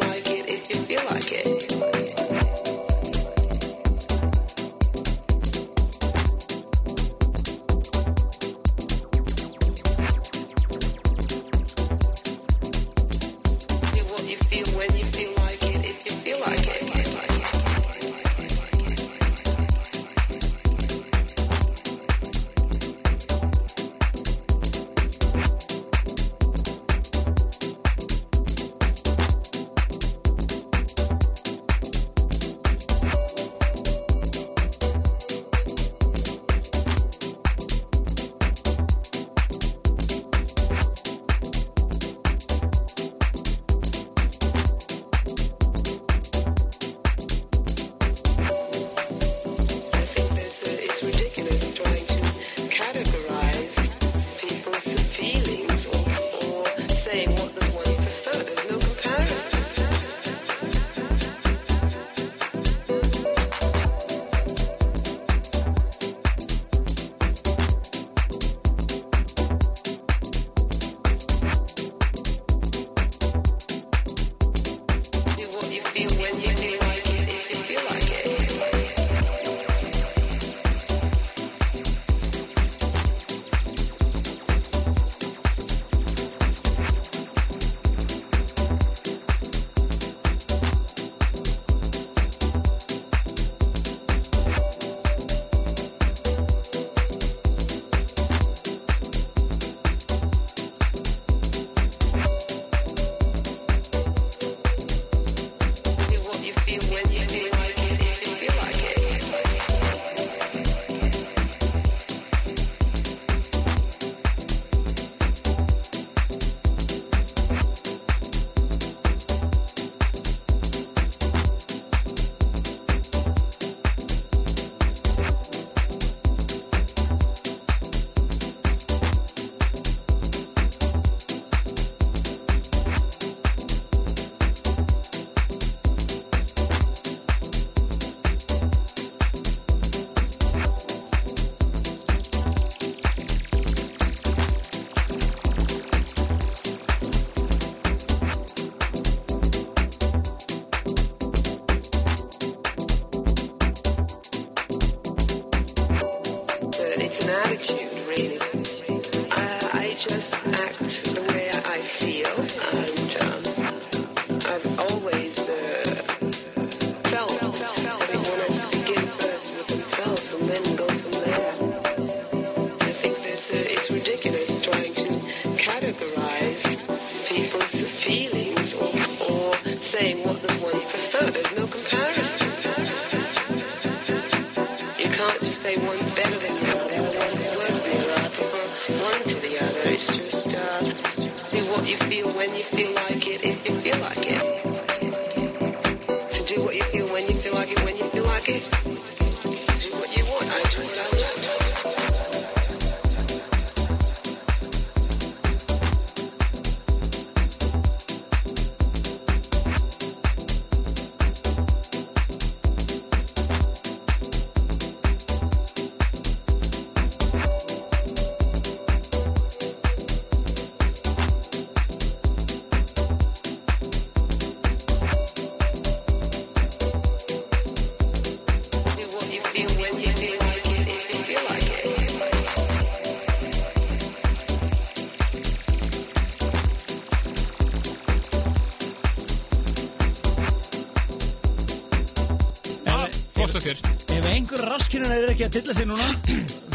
[245.58, 246.08] dilla sig núna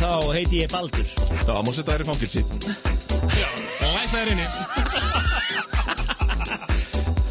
[0.00, 1.06] þá heiti ég Baldur.
[1.46, 2.42] Já, má setja þær í fangilsi.
[3.82, 4.46] Læsa þér inni.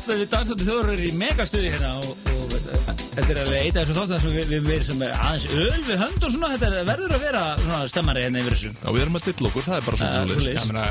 [0.02, 3.84] Það við dansandi þjóður eru í megastuði hérna og, og þetta er alveg eitt af
[3.84, 6.70] þessum þáttar sem við, við, við sem er aðeins öl við hönd og svona þetta
[6.70, 8.72] er, verður að vera svona stemmari hérna yfir þessu.
[8.80, 10.56] Já, við erum að dilla okkur, það er bara svona svo.
[10.56, 10.86] Já, menna,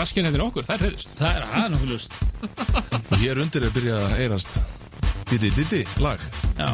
[0.00, 2.10] raskinn hendur okkur, það er hreðust Það er aðeins nokkuð lust
[3.12, 4.58] Og hér undir er byrjað að eirast
[5.30, 6.22] Didi Didi lag.
[6.58, 6.68] Já,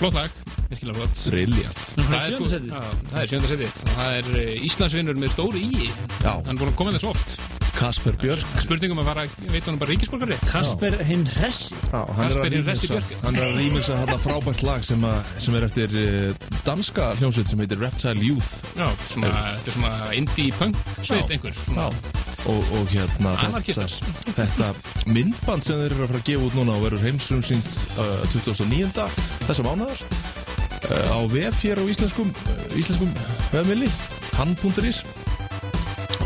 [0.00, 0.36] Flott lag,
[0.70, 1.24] virkilega flott.
[1.28, 1.79] Brilliant
[2.20, 3.78] það Það er sjöndasætið já, það er sjönda setið.
[3.94, 5.88] Það er eh, Íslandsvinnur með stóri í.
[6.20, 6.32] Já.
[6.34, 7.34] Hann er búin að koma með þessu oft.
[7.80, 8.56] Kasper Björk.
[8.60, 11.76] Spurningum að fara, veit hann bara ríkisborgari Kasper hinn Hressi.
[11.88, 13.24] Já, hann er Kasper að hinn Hressi rýmisa Björk.
[13.24, 17.52] Hann er að rýmisa þarna frábært lag sem, að, sem er eftir uh, danska hljómsveit
[17.52, 18.50] sem heitir Reptile Youth.
[18.76, 19.32] Já, svona,
[19.62, 21.56] þetta er svona indie punk sveit einhver.
[21.64, 21.88] Svona,
[22.50, 23.88] og, og hérna þetta,
[24.36, 24.70] þetta
[25.08, 29.08] myndband sem þeir eru að fara að gefa út núna og verður heimsfrumsýnt uh, 2009.
[29.48, 30.04] þessa mánuðar
[30.88, 33.12] á VF hér á íslenskum uh, íslenskum
[33.52, 33.90] vefmili
[34.38, 35.04] hann.is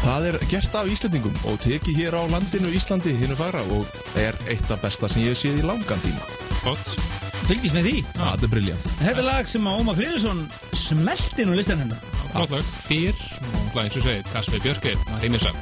[0.04, 3.88] það er gert af Íslendingum og tekið hér á landinu Íslandi hinnu fagra og
[4.20, 6.26] er eitt af besta sem ég hef séð í langan tíma.
[6.60, 6.96] Flott
[7.44, 7.96] Fylgist með því.
[8.16, 10.44] Það er briljant Þetta er lag sem Ómar Friðursson
[10.76, 12.00] smelti nú listan hennar
[12.32, 13.28] Flott lag, fyrr
[13.74, 15.54] eins og segið, Kasper Björki að reymisa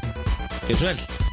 [0.69, 1.31] Gjör svo vel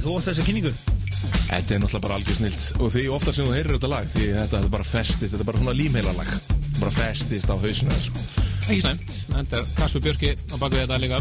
[0.00, 0.70] Með þú átt þessa kynningu?
[1.50, 2.62] Þetta er náttúrulega bara algjör snilt.
[2.80, 5.48] Og því ofta sem þú heyrir þetta lag því þetta er bara festist, þetta er
[5.50, 6.30] bara svona límheila lag
[6.80, 8.22] bara festist á hausinu sko.
[8.70, 11.18] Ekki slæmt, þetta er Kasper Björki á baku þetta líka.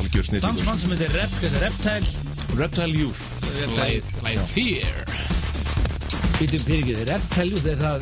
[0.00, 2.34] Algjör snilt Dansmann sem heitir Rep, þetta er Reptile.
[2.58, 3.22] Reptile Youth.
[3.78, 4.98] Læð Fear.
[6.40, 8.00] Býtum pyrkið, Reptile, þetta er það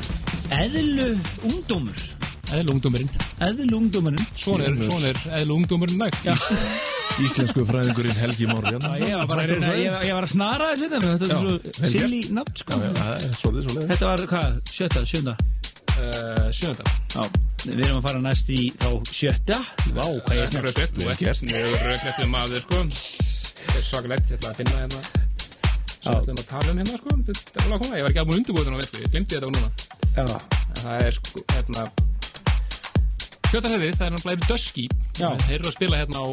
[0.62, 1.10] eðlu
[1.50, 2.06] ungdómur.
[2.56, 3.12] Eðl ungdómurinn.
[3.50, 4.24] Eðlu ungdómurinn.
[4.32, 6.32] Svona er, svona er eðl ungdómurinn nægt Já,
[7.20, 9.06] Íslensku fræðingurinn Helgi Már Bjarnason.
[9.06, 12.78] ég var að var snara þessu þetta Þetta er svo silly nafn, sko.
[12.80, 17.24] Er Þetta var, hvað, sjötta, sjönda uh, Sjönda Já,
[17.66, 19.58] við erum að fara næst í þá sjötta.
[19.96, 21.42] Vá, hvað ég er Röggrætt, þú gert.
[21.50, 22.78] mjög röggrættu maður sko.
[23.60, 25.00] Þetta er svakalegt, ég ætla að finna hérna.
[26.00, 27.16] Svo ætlum að tala um hérna sko.
[27.28, 29.36] Þetta er alveg að koma, ég var ekki alveg undirbúið þannig að verku Ég glemdi
[29.36, 29.70] þetta núna.
[30.16, 30.24] Já,
[30.70, 31.82] En Það er sko, hérna
[33.50, 34.46] Fjötarhefið, það er náttúrulega
[35.20, 35.28] Já.
[35.44, 36.28] Þeir eru að spila hérna á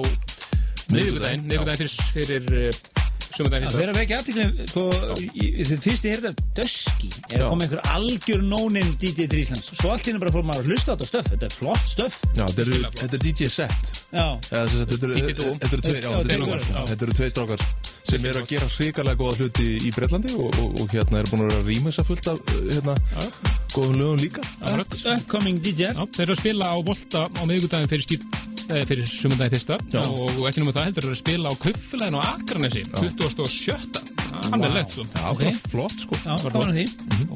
[0.93, 1.91] miðvikudaginn Miðvikudaginn.
[2.15, 3.05] fyrir, fyrir uh,
[3.37, 7.49] Sumardaginn Það verður að vekja aðtíklum sko, Þegar fyrst ég heyrði af Dusky er að
[7.51, 9.67] koma einhver algjör nónin DJ til Íslands.
[9.77, 11.27] Svo allt hérna bara fór maður að hlusta á þetta stöf.
[11.33, 12.17] Þetta er flott stöf.
[12.33, 13.91] Já, þetta er DJ set.
[14.47, 15.05] Þetta
[17.03, 17.61] eru- tveir- strákar,
[18.07, 21.43] sem eru að gera hrikalega góða hluti í Breitlandi og, og, og hérna eru búin
[21.43, 22.95] að vera að rýma þess að fullt af uh, hérna,
[23.75, 24.41] góðum lögum líka.
[25.13, 29.53] Upcoming DJ þeir eru að spila á Volta á miðvikudaginn fyrir skýr eh, fyrir sumundaginn
[29.55, 29.79] fyrsta.
[29.93, 30.01] Já.
[30.03, 33.77] og ekki náma það heldur að spila á Kauflæðin og Akranesi 27.
[34.47, 35.05] Hann er lett sko.
[35.31, 35.53] Okay.
[35.71, 36.17] flott sko.
[36.23, 36.85] Já, gaman að því.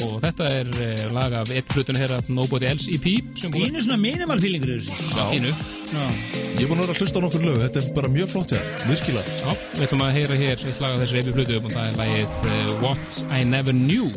[0.05, 3.07] Og þetta er eh, lag af eitt hlutun hér að Nobody Else EP
[3.39, 4.95] sem búið Pínu svona minimal feelingur þessu
[5.31, 8.53] Ég er búin að vera að hlusta á nokkur lög, þetta er bara mjög flott
[8.55, 9.39] hér, virkilega.
[9.41, 11.99] Já, við ætlum að heyra hér eitt lag af þessari EP hlutu og það er
[11.99, 14.11] lagið eh, What I Never Knew.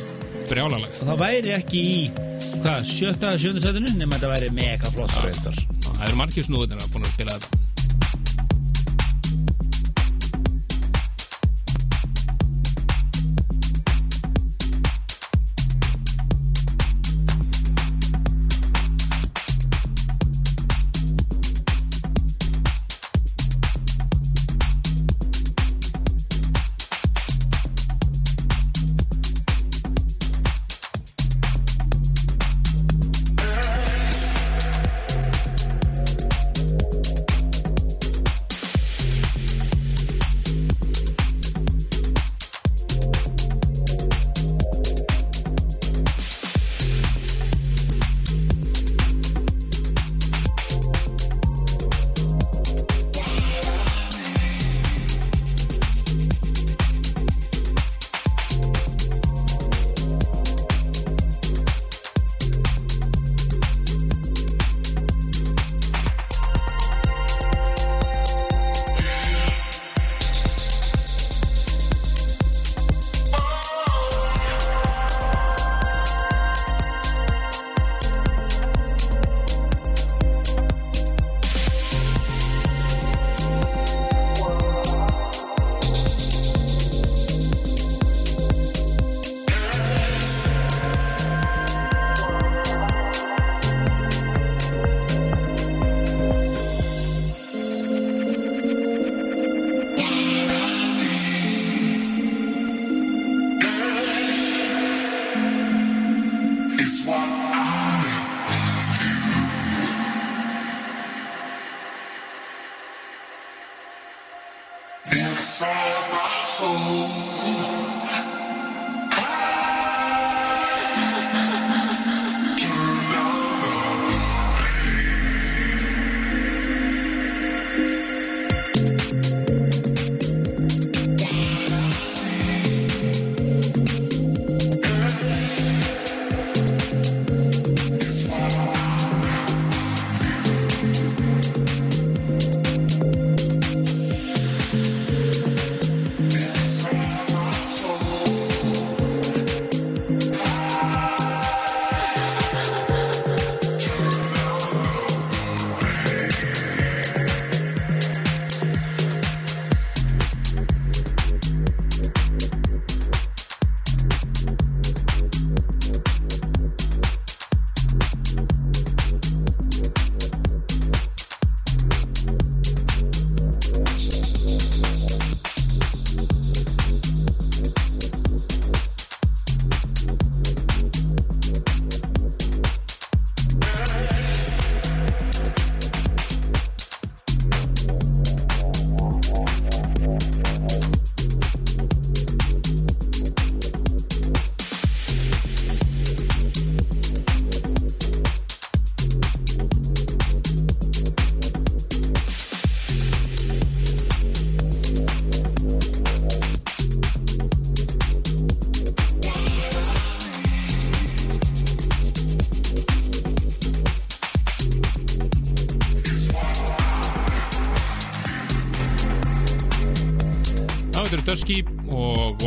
[0.45, 0.93] Brjálalag.
[1.01, 1.99] Og það væri ekki í
[2.65, 5.84] Hvað, sjötta, sjönda setinu Nefnum þetta væri mega flott sko.
[5.95, 7.74] Það eru margir snúðir að búin að spila þetta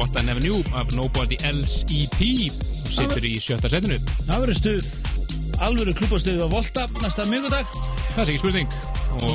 [0.08, 2.20] og What I Never Knew af Nobody Else EP
[2.88, 3.98] sittur í sjötta setinu
[4.28, 4.88] Það verður stuð,
[5.60, 7.66] alvöru klúbastuð á Volta næsta mjögudag.
[8.16, 8.70] það er ekki spurning
[9.18, 9.32] og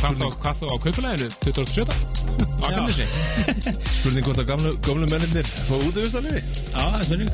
[0.00, 3.06] hvað, þá, á kaupuleginu 2007 á Akranesi
[3.98, 7.30] Spurning hvort að gamlu, gamlu menninir fá útivistarliði Já, það er spurning.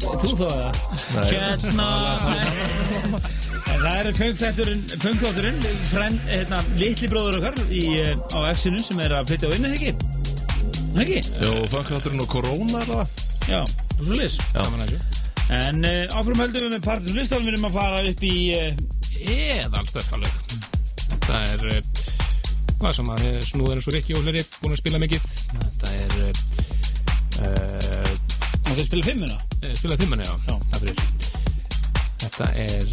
[0.00, 0.78] Þú þá það?
[1.14, 1.26] Nei.
[1.30, 1.88] Hérna...
[3.70, 4.08] En það er
[5.92, 9.74] frend, hérna, litli bróður okkar í, eh, á X-inu sem er að flytja á inni,
[9.76, 10.09] ekki?
[10.98, 11.20] Ekki?
[11.38, 13.06] Já, fangkrafturinn og korona allavega
[13.50, 14.34] Já, og svo lis.
[15.50, 18.34] En uh, áfram höldum við með partur listan, við erum að fara upp í...
[18.54, 18.70] Uh,
[19.20, 20.32] eðalstöf alveg
[21.26, 21.80] það er uh,
[22.80, 25.26] hvað sem að eh, snúður eins og Rikki fleiri búin að spila mikið.
[25.50, 26.12] Þetta er
[28.70, 29.36] og þau spila fimmuna.
[29.76, 30.54] spilað þimmunni já, Já.
[30.72, 31.04] það fyrir.
[32.24, 32.86] Þetta er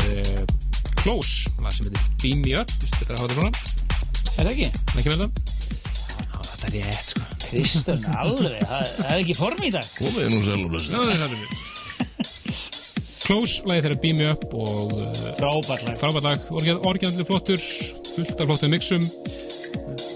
[0.99, 3.51] Close, það sem heitir Beam Me Up þetta er að hafa þetta svona,
[4.35, 4.69] Er það ekki?
[4.91, 5.31] það ekki með það?
[6.17, 9.89] Já, þetta er rétt sko Kristján, alveg, það, það er ekki form í dag.
[9.97, 11.75] Komið nú selurlöst Já, það er það
[13.27, 15.97] Close, lagið þeirra Beam Me Up og uh, Frábært lag.
[15.99, 16.45] frábært lag,
[16.87, 17.59] orginalli flottur
[18.13, 19.03] fullt af flottum mixum.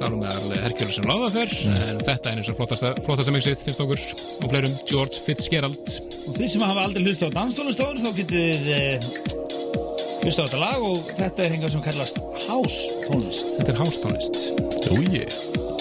[0.01, 3.83] Það er Herkjörður sem láða þær en þetta er eins og flottasta, flottasta mixið finnst
[3.83, 4.77] okkur og fleirum.
[4.87, 5.91] George Fitzgerald.
[6.31, 9.41] Og þið sem hafa aldrei hlust á danstónustóður þá getið þið uh,
[10.21, 13.53] hlust á þetta lag og þetta er hengað sem kallast house tónlist.
[13.57, 14.41] þetta er hástónist
[14.87, 15.80] Jú, ég Last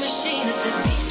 [0.00, 1.05] machine is a beast.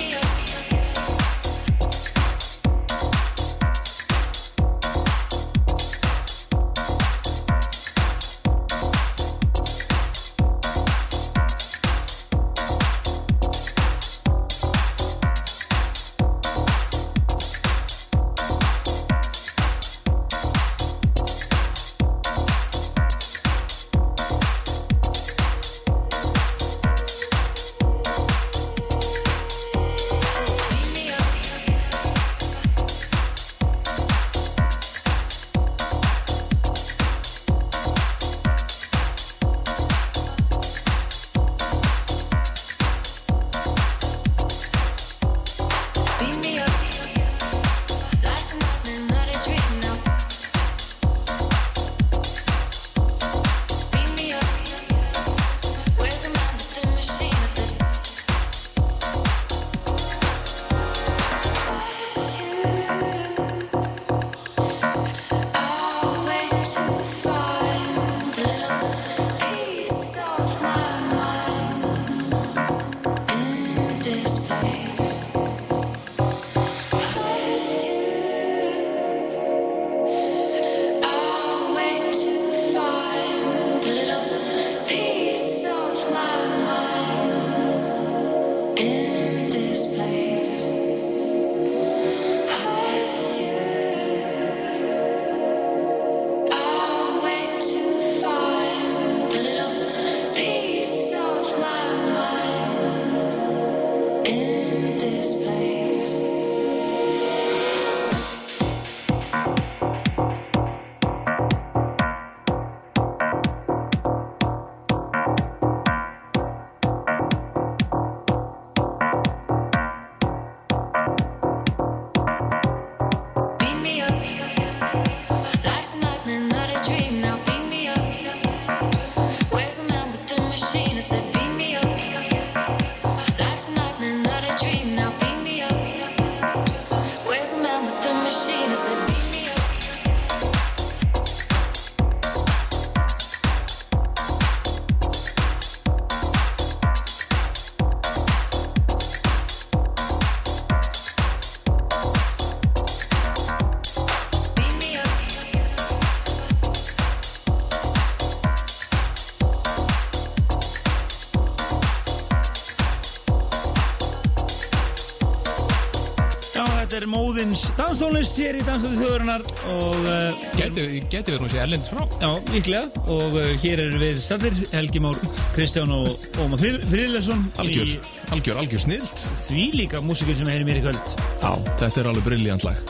[167.95, 172.01] Danstónlist hér í Danstóti þjóðurinnar og uh, Gæti, verið nú sé erlendis frá.
[172.19, 175.19] já, líklega og uh, hér erum við stættir Helgi Már
[175.55, 176.09] Kristján og
[176.43, 177.95] Ómar Friðlersson Algjör, í
[178.35, 180.99] algjör, algjör snilt því líka músikir sem heyri mér í kvöld
[181.39, 182.84] Já, þetta er alveg brilljant lag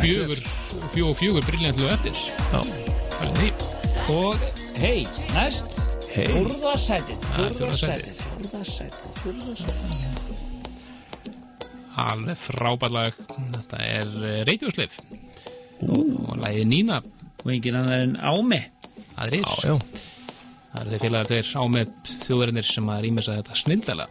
[0.00, 0.40] Fjögur,
[0.94, 2.16] fjögur, fjögur briljant lög eftir.
[2.54, 2.60] Já,
[3.12, 3.48] Það er því.
[4.16, 4.32] og
[4.80, 5.00] hei,
[5.36, 5.68] næst
[6.12, 6.26] Hey.
[6.28, 8.16] Fjórðasætið fjórða sætið.
[8.20, 10.10] Fjórðasætið Fjórðasætið
[12.02, 13.12] Alveg frábært lag.
[13.72, 14.98] Þetta er uh, Radioslif.
[15.88, 17.00] Og lagið Nína.
[17.42, 18.60] og engin annar en Ámi
[19.18, 19.42] Aðrir.
[19.42, 19.78] já, já
[20.72, 21.90] Það eru þeir félagar tveir á með
[22.22, 24.06] þjóðverðinir sem að rýmisa þetta snildala.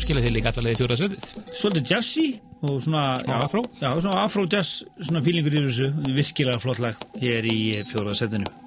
[0.00, 1.28] Skilja þeir líka allavega í fjóra söðið.
[1.54, 2.26] svolítið jazzy
[2.60, 3.62] og svona Smá já, afró.
[3.80, 7.58] já, svona afro jazz svona fílingur yfir þessu virkilega flott lag hér í
[7.88, 8.59] fjórðasætinu Thank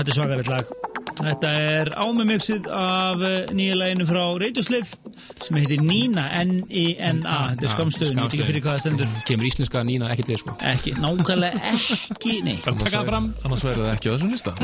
[0.00, 0.72] þetta er svakalegt lag.
[1.14, 5.13] Þetta er ámumixið af eh, nýja laginu frá Radioslave
[5.44, 7.38] sem heitir Nína, N-I-N-A.
[7.54, 9.10] Þetta er skamstöðun, ég veit ekki fyrir hvað það stendur.
[9.28, 10.54] Kemur íslenska Nína ekkert við, sko.
[10.72, 11.72] Ekki, nákvæmlega
[12.14, 12.56] ekki, nei.
[12.64, 14.54] Annars verður það ekki á þessum lista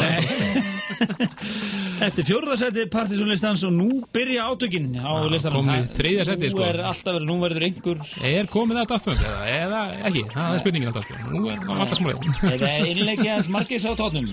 [2.01, 5.67] Þetta er fjórðarsæti partysónlistans og nú byrja átökin á listanum.
[5.67, 6.65] komin í þriðja sæti, Nú sko.
[6.65, 8.01] er alltaf verið, nú verður einhver,
[8.31, 10.23] Er komið þetta aftur eða, eða ekki?
[10.33, 11.15] Það er spurningin alltaf, sko.
[11.35, 12.19] Nú er maður alltaf smálið.
[12.55, 14.31] eða innleikja hans margis á tótnum.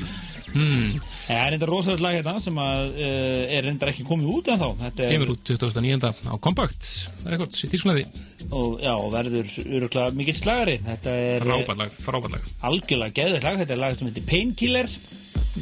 [0.57, 0.93] Hmm.
[1.27, 4.61] Það er enda rosalegt lag hérna sem að, uh, er reyndar ekki komið út en
[4.61, 4.67] þá.
[4.85, 6.07] Þetta er, Kemur út 2009.
[6.31, 6.87] á Compact
[7.27, 8.03] Records í Þýsklandi.
[8.51, 10.77] og, já, og verður öruglega mikill slagari.
[10.85, 12.51] Þetta er eh, Frábært lag, frábært lag.
[12.69, 13.59] algjörlega geðið lag.
[13.63, 14.91] Þetta er lag sem heitir Painkiller.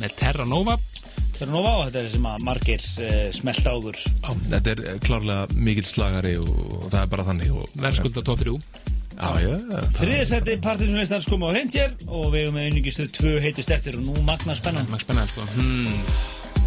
[0.01, 0.77] Með Terra Nova.
[1.35, 3.97] Er nú á, þetta er sem að margir uh, smelta águr.
[3.99, 8.23] Já, Þetta er eh, klárlega mikill slagari og, og það er bara þannig og, Verðskulda
[8.29, 8.53] top 3.
[9.15, 13.35] Já, já, það, Þriðisætti partysónlistans kom á hreint hér og við hefum með uningistu tvö
[13.43, 14.87] heitust eftir og nú magna spennan.
[14.91, 15.43] Mæk spennandi, sko.
[15.59, 16.64] Hmm.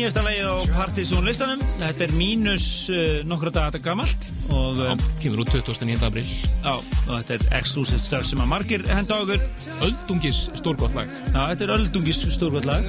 [0.00, 1.60] Nýjasta lagið á Partizón listanum.
[1.60, 5.98] Þetta er mínus uh, nokkra dagar gammalt og, uh, Kemur út 29.
[6.06, 9.44] april já, og þetta er exclusive stöf sem að margir henda á okkur.
[9.84, 11.12] Öldungis stórgótt lag.
[11.34, 12.88] Já, þetta er öldungis stórgótt lag.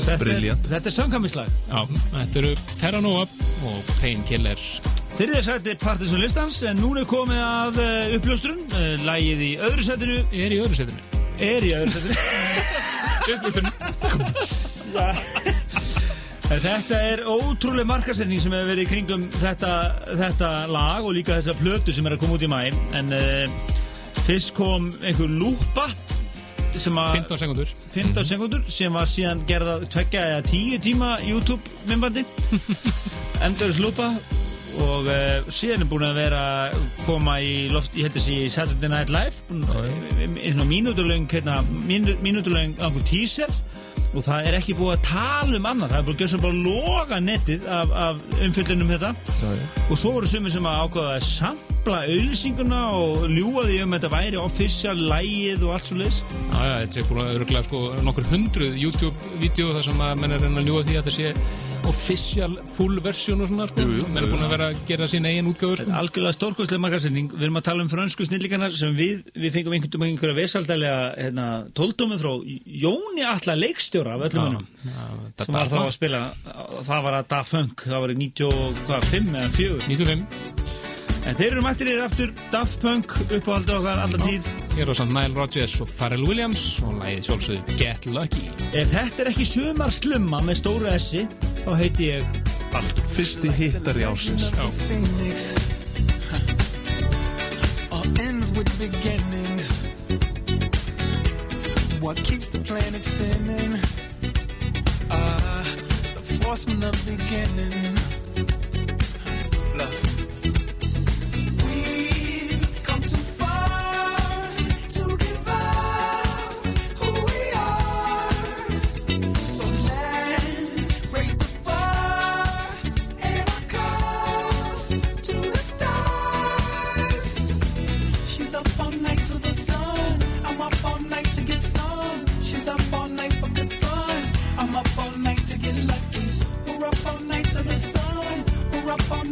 [0.00, 0.72] Þetta er, Brilliant.
[0.72, 1.54] þetta er samkvæmislag.
[1.70, 1.80] Já,
[2.16, 2.52] þetta eru
[2.82, 3.28] Terra Nova
[3.70, 4.66] og Painkiller
[5.14, 8.66] Þriðja sæti Partizón listans en núna er komið að uh, uppljóstrun.
[9.06, 12.18] Lagið í öðru sætinu er í öðru setinu er í öðru sætinu.
[13.34, 13.73] Upplustun En
[16.54, 19.70] Þetta er ótrúlega markasetning sem hefur verið í kringum þetta,
[20.20, 22.60] þetta lag og líka þessa plötu sem er að koma út í mæ
[23.00, 23.72] en uh,
[24.22, 25.88] fyrst kom einhver lúpa
[26.78, 31.74] sem að 15 sekundur 15 sekundur sem var síðan gerða tveggja eða 10 tíma YouTube
[31.90, 32.22] myndbandi.
[33.46, 34.12] Endurins lúpa
[34.84, 36.44] og uh, síðan er búin að vera
[37.02, 39.42] koma í loft, ég held þessi Saturday Night Live.
[39.50, 43.50] Búin, í svona mínúturlöng hérna, mínúturlöng einhver teaser
[44.14, 45.92] og það er ekki búið að tala um annað.
[45.92, 49.14] Það er búið að gera svo bara loga netið af, af umfyllunum þetta
[49.90, 53.98] og svo voru sumir sem að ákvaða að sampla auðlýsinguna og ljúa því um að
[53.98, 57.66] þetta væri official lægið og allt svo leis Já, já, þetta er búin að öruglega
[57.66, 61.02] sko nokkur hundruð YouTube-vídeó þar sem að menn er að reyna að ljúga því að
[61.02, 61.34] þetta sé
[61.84, 63.84] official full version og svona sko.
[63.84, 64.30] Jú, jú, menn er jú.
[64.32, 65.96] búin að vera að gera sín eigin útgáður sko.
[66.00, 70.06] algjörlega stórkostlega markasetning við erum að tala um frönsku snillíkarnar sem við, við fengum einhvern
[70.06, 72.32] veginn einhverja vesaldælega hérna, tóldómi frá
[72.64, 74.64] Jóni Alla leikstjóra af öllum hennum
[75.36, 76.24] sem var þá að spila
[76.88, 80.83] það var að Da Funk, það var í 95 eða 4 95
[81.24, 85.14] en þeir eru mættir í aftur Daft Punk uppáhaldi okkar alltaf tíð Hér á samt
[85.16, 89.94] Nile Rodgers og Pharrell Williams og lagið sjálfsögðu Get Lucky ef þetta er ekki sumar
[89.94, 91.24] slumma með stóru essi
[91.62, 92.42] þá heiti ég
[92.74, 94.50] Baldur Fyrsti hittari ásins
[94.84, 95.52] Phoenix
[98.04, 99.68] all ends with beginnings.
[102.00, 103.78] What keeps the planet spinning?
[105.10, 105.64] Ah,
[106.14, 107.94] the force from the beginning.
[109.78, 110.03] Love.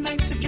[0.02, 0.41] Night to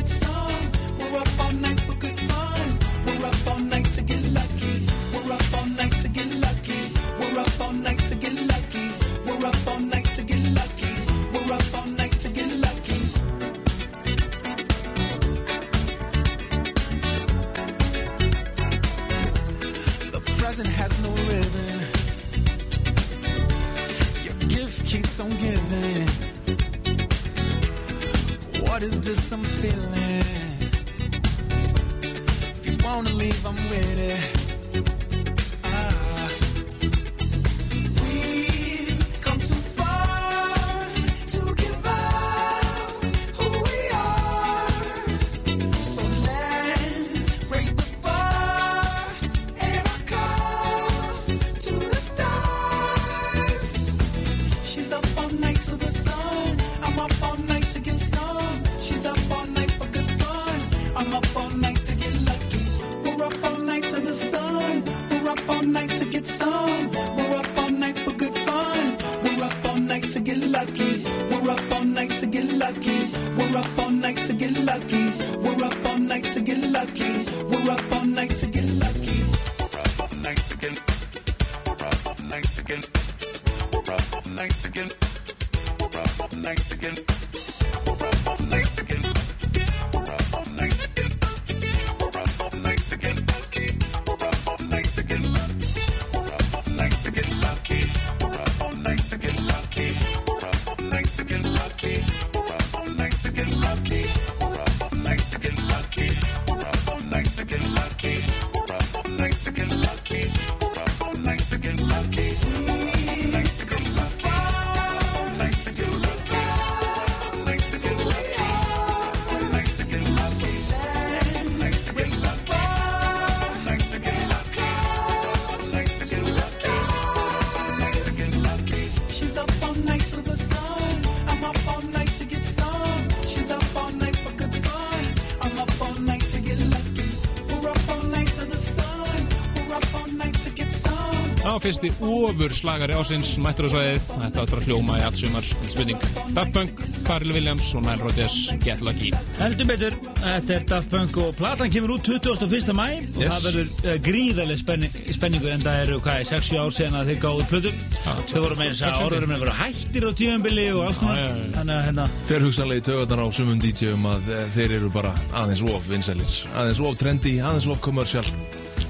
[141.64, 144.08] fyrsti ofur slagari ásins mættur á svæðið.
[144.20, 145.46] Þetta áttur að hljóma í allt sumar.
[145.72, 146.04] Spurning.
[146.36, 149.10] Daft Punk, Pharrell Williams og Nile Rodgers, Get Lucky.
[149.40, 152.74] Heldur betur, þetta er Daft Punk og platan kemur út 21.
[152.76, 153.30] mæ og Yes.
[153.32, 157.20] það verður uh, gríðarlega spenni, spenningur en það eru, hvað, 6-7 ár síðan að þeir
[157.24, 157.72] gáðu plötu
[158.04, 162.08] þau voru með þess að orðurum að vera hættir á tíðanbili og alls konar hérna,
[162.28, 166.36] Fer hugsanlega í tögarnar á sumum DJ-um að eh, þeir eru bara aðeins of vinsælir,
[166.54, 168.24] aðeins of trendy, aðeins of commercial,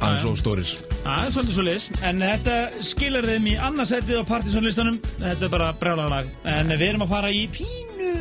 [0.01, 0.79] aðeins of stories.
[1.05, 2.57] Það er svolítið svo liðs en þetta
[2.89, 7.33] skilar þeim í annarsætið á partysónlistanum þetta er bara brjálalag en við erum að fara
[7.35, 8.13] í pínu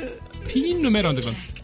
[0.44, 1.62] Pínu meira underground.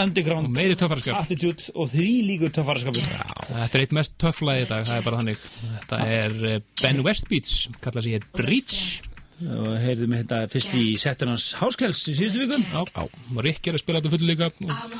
[0.00, 1.18] underground Og meiri töffarskap.
[1.20, 5.18] attitude og því líkur töffarskapur Þetta er eitt mest töfflaði í dag, það er bara
[5.20, 5.42] þannig.
[5.60, 7.52] Þetta er eh, Ben Westbeats,
[7.84, 9.02] kalla sig hér Breach.
[9.42, 13.82] og heyrðum þetta fyrst í settunans háskels í síðustu vikum Já, og Rick er að
[13.84, 14.91] spila þetta fullu líka og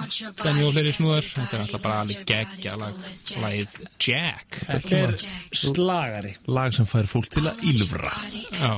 [0.43, 1.27] Benny og fleiri snúðar.
[1.27, 2.99] Þetta er alltaf bara alveg geggja lag,
[3.43, 4.59] lagið Jack.
[4.69, 5.15] þetta er
[5.63, 8.13] slagari Lag sem fær fólk til að ylfra.
[8.59, 8.73] Já,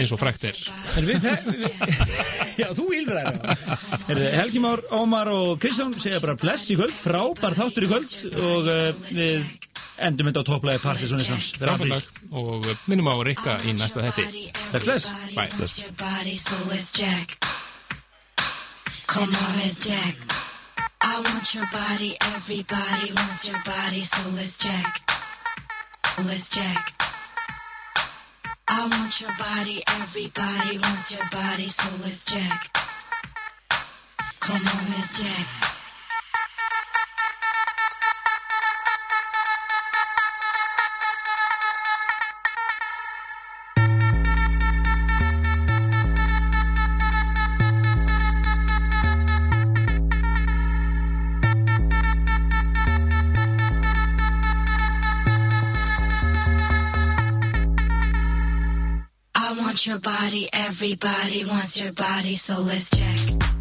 [0.00, 0.60] eins og frækt er.
[0.96, 1.40] En við það,
[2.62, 2.86] já þú
[4.08, 8.40] Herðu, Helgi Már, Ómar og Kristján segja bara bless í kvöld, frábær þáttur í kvöld
[8.40, 9.48] og uh, við
[10.00, 10.84] endum þetta á topplæði
[11.90, 14.48] lag og minnum á Rikka í næsta þetti.
[14.84, 16.30] Bless, bless Bye.
[19.10, 20.49] Come on, let's jack.
[21.02, 25.00] I want your body, everybody wants your body, so let's jack.
[26.18, 26.94] Let's jack.
[28.68, 32.76] I want your body, everybody wants your body, so let's jack.
[34.40, 35.79] Come on, let's jack.
[59.90, 63.59] Your body, everybody wants your body, so let's check.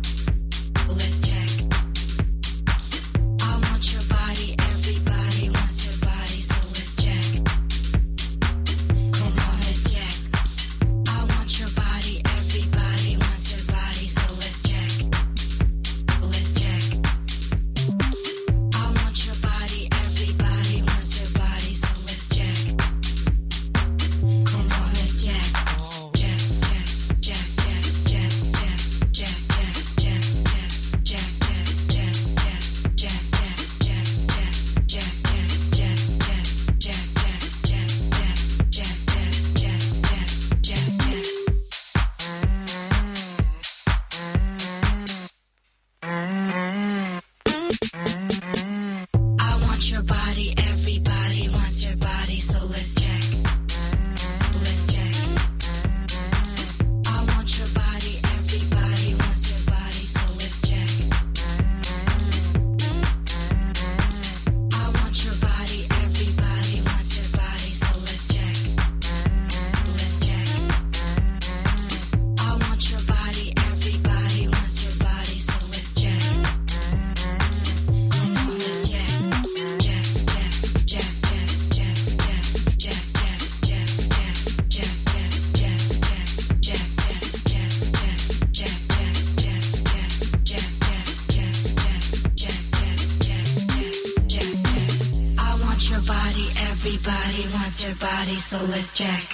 [98.50, 99.26] So let's check.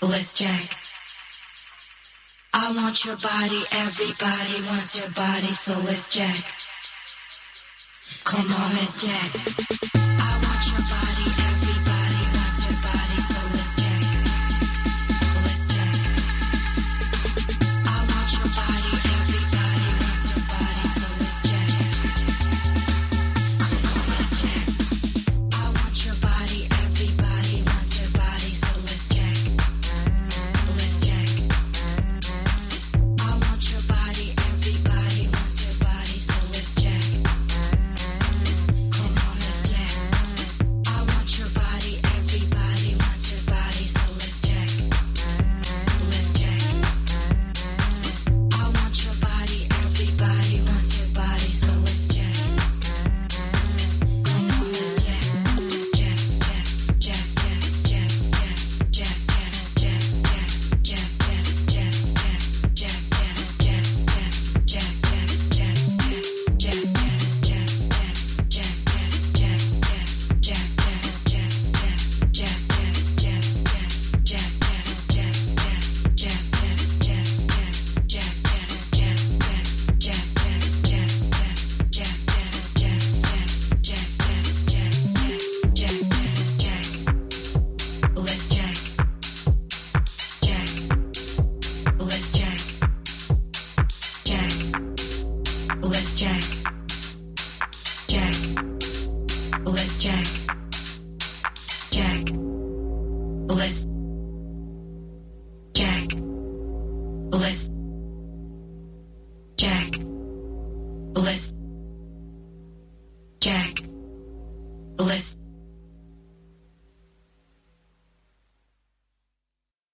[0.00, 0.70] Let's check.
[2.54, 6.44] I want your body, everybody wants your body, so let's check.
[8.22, 9.67] Come on, let's check.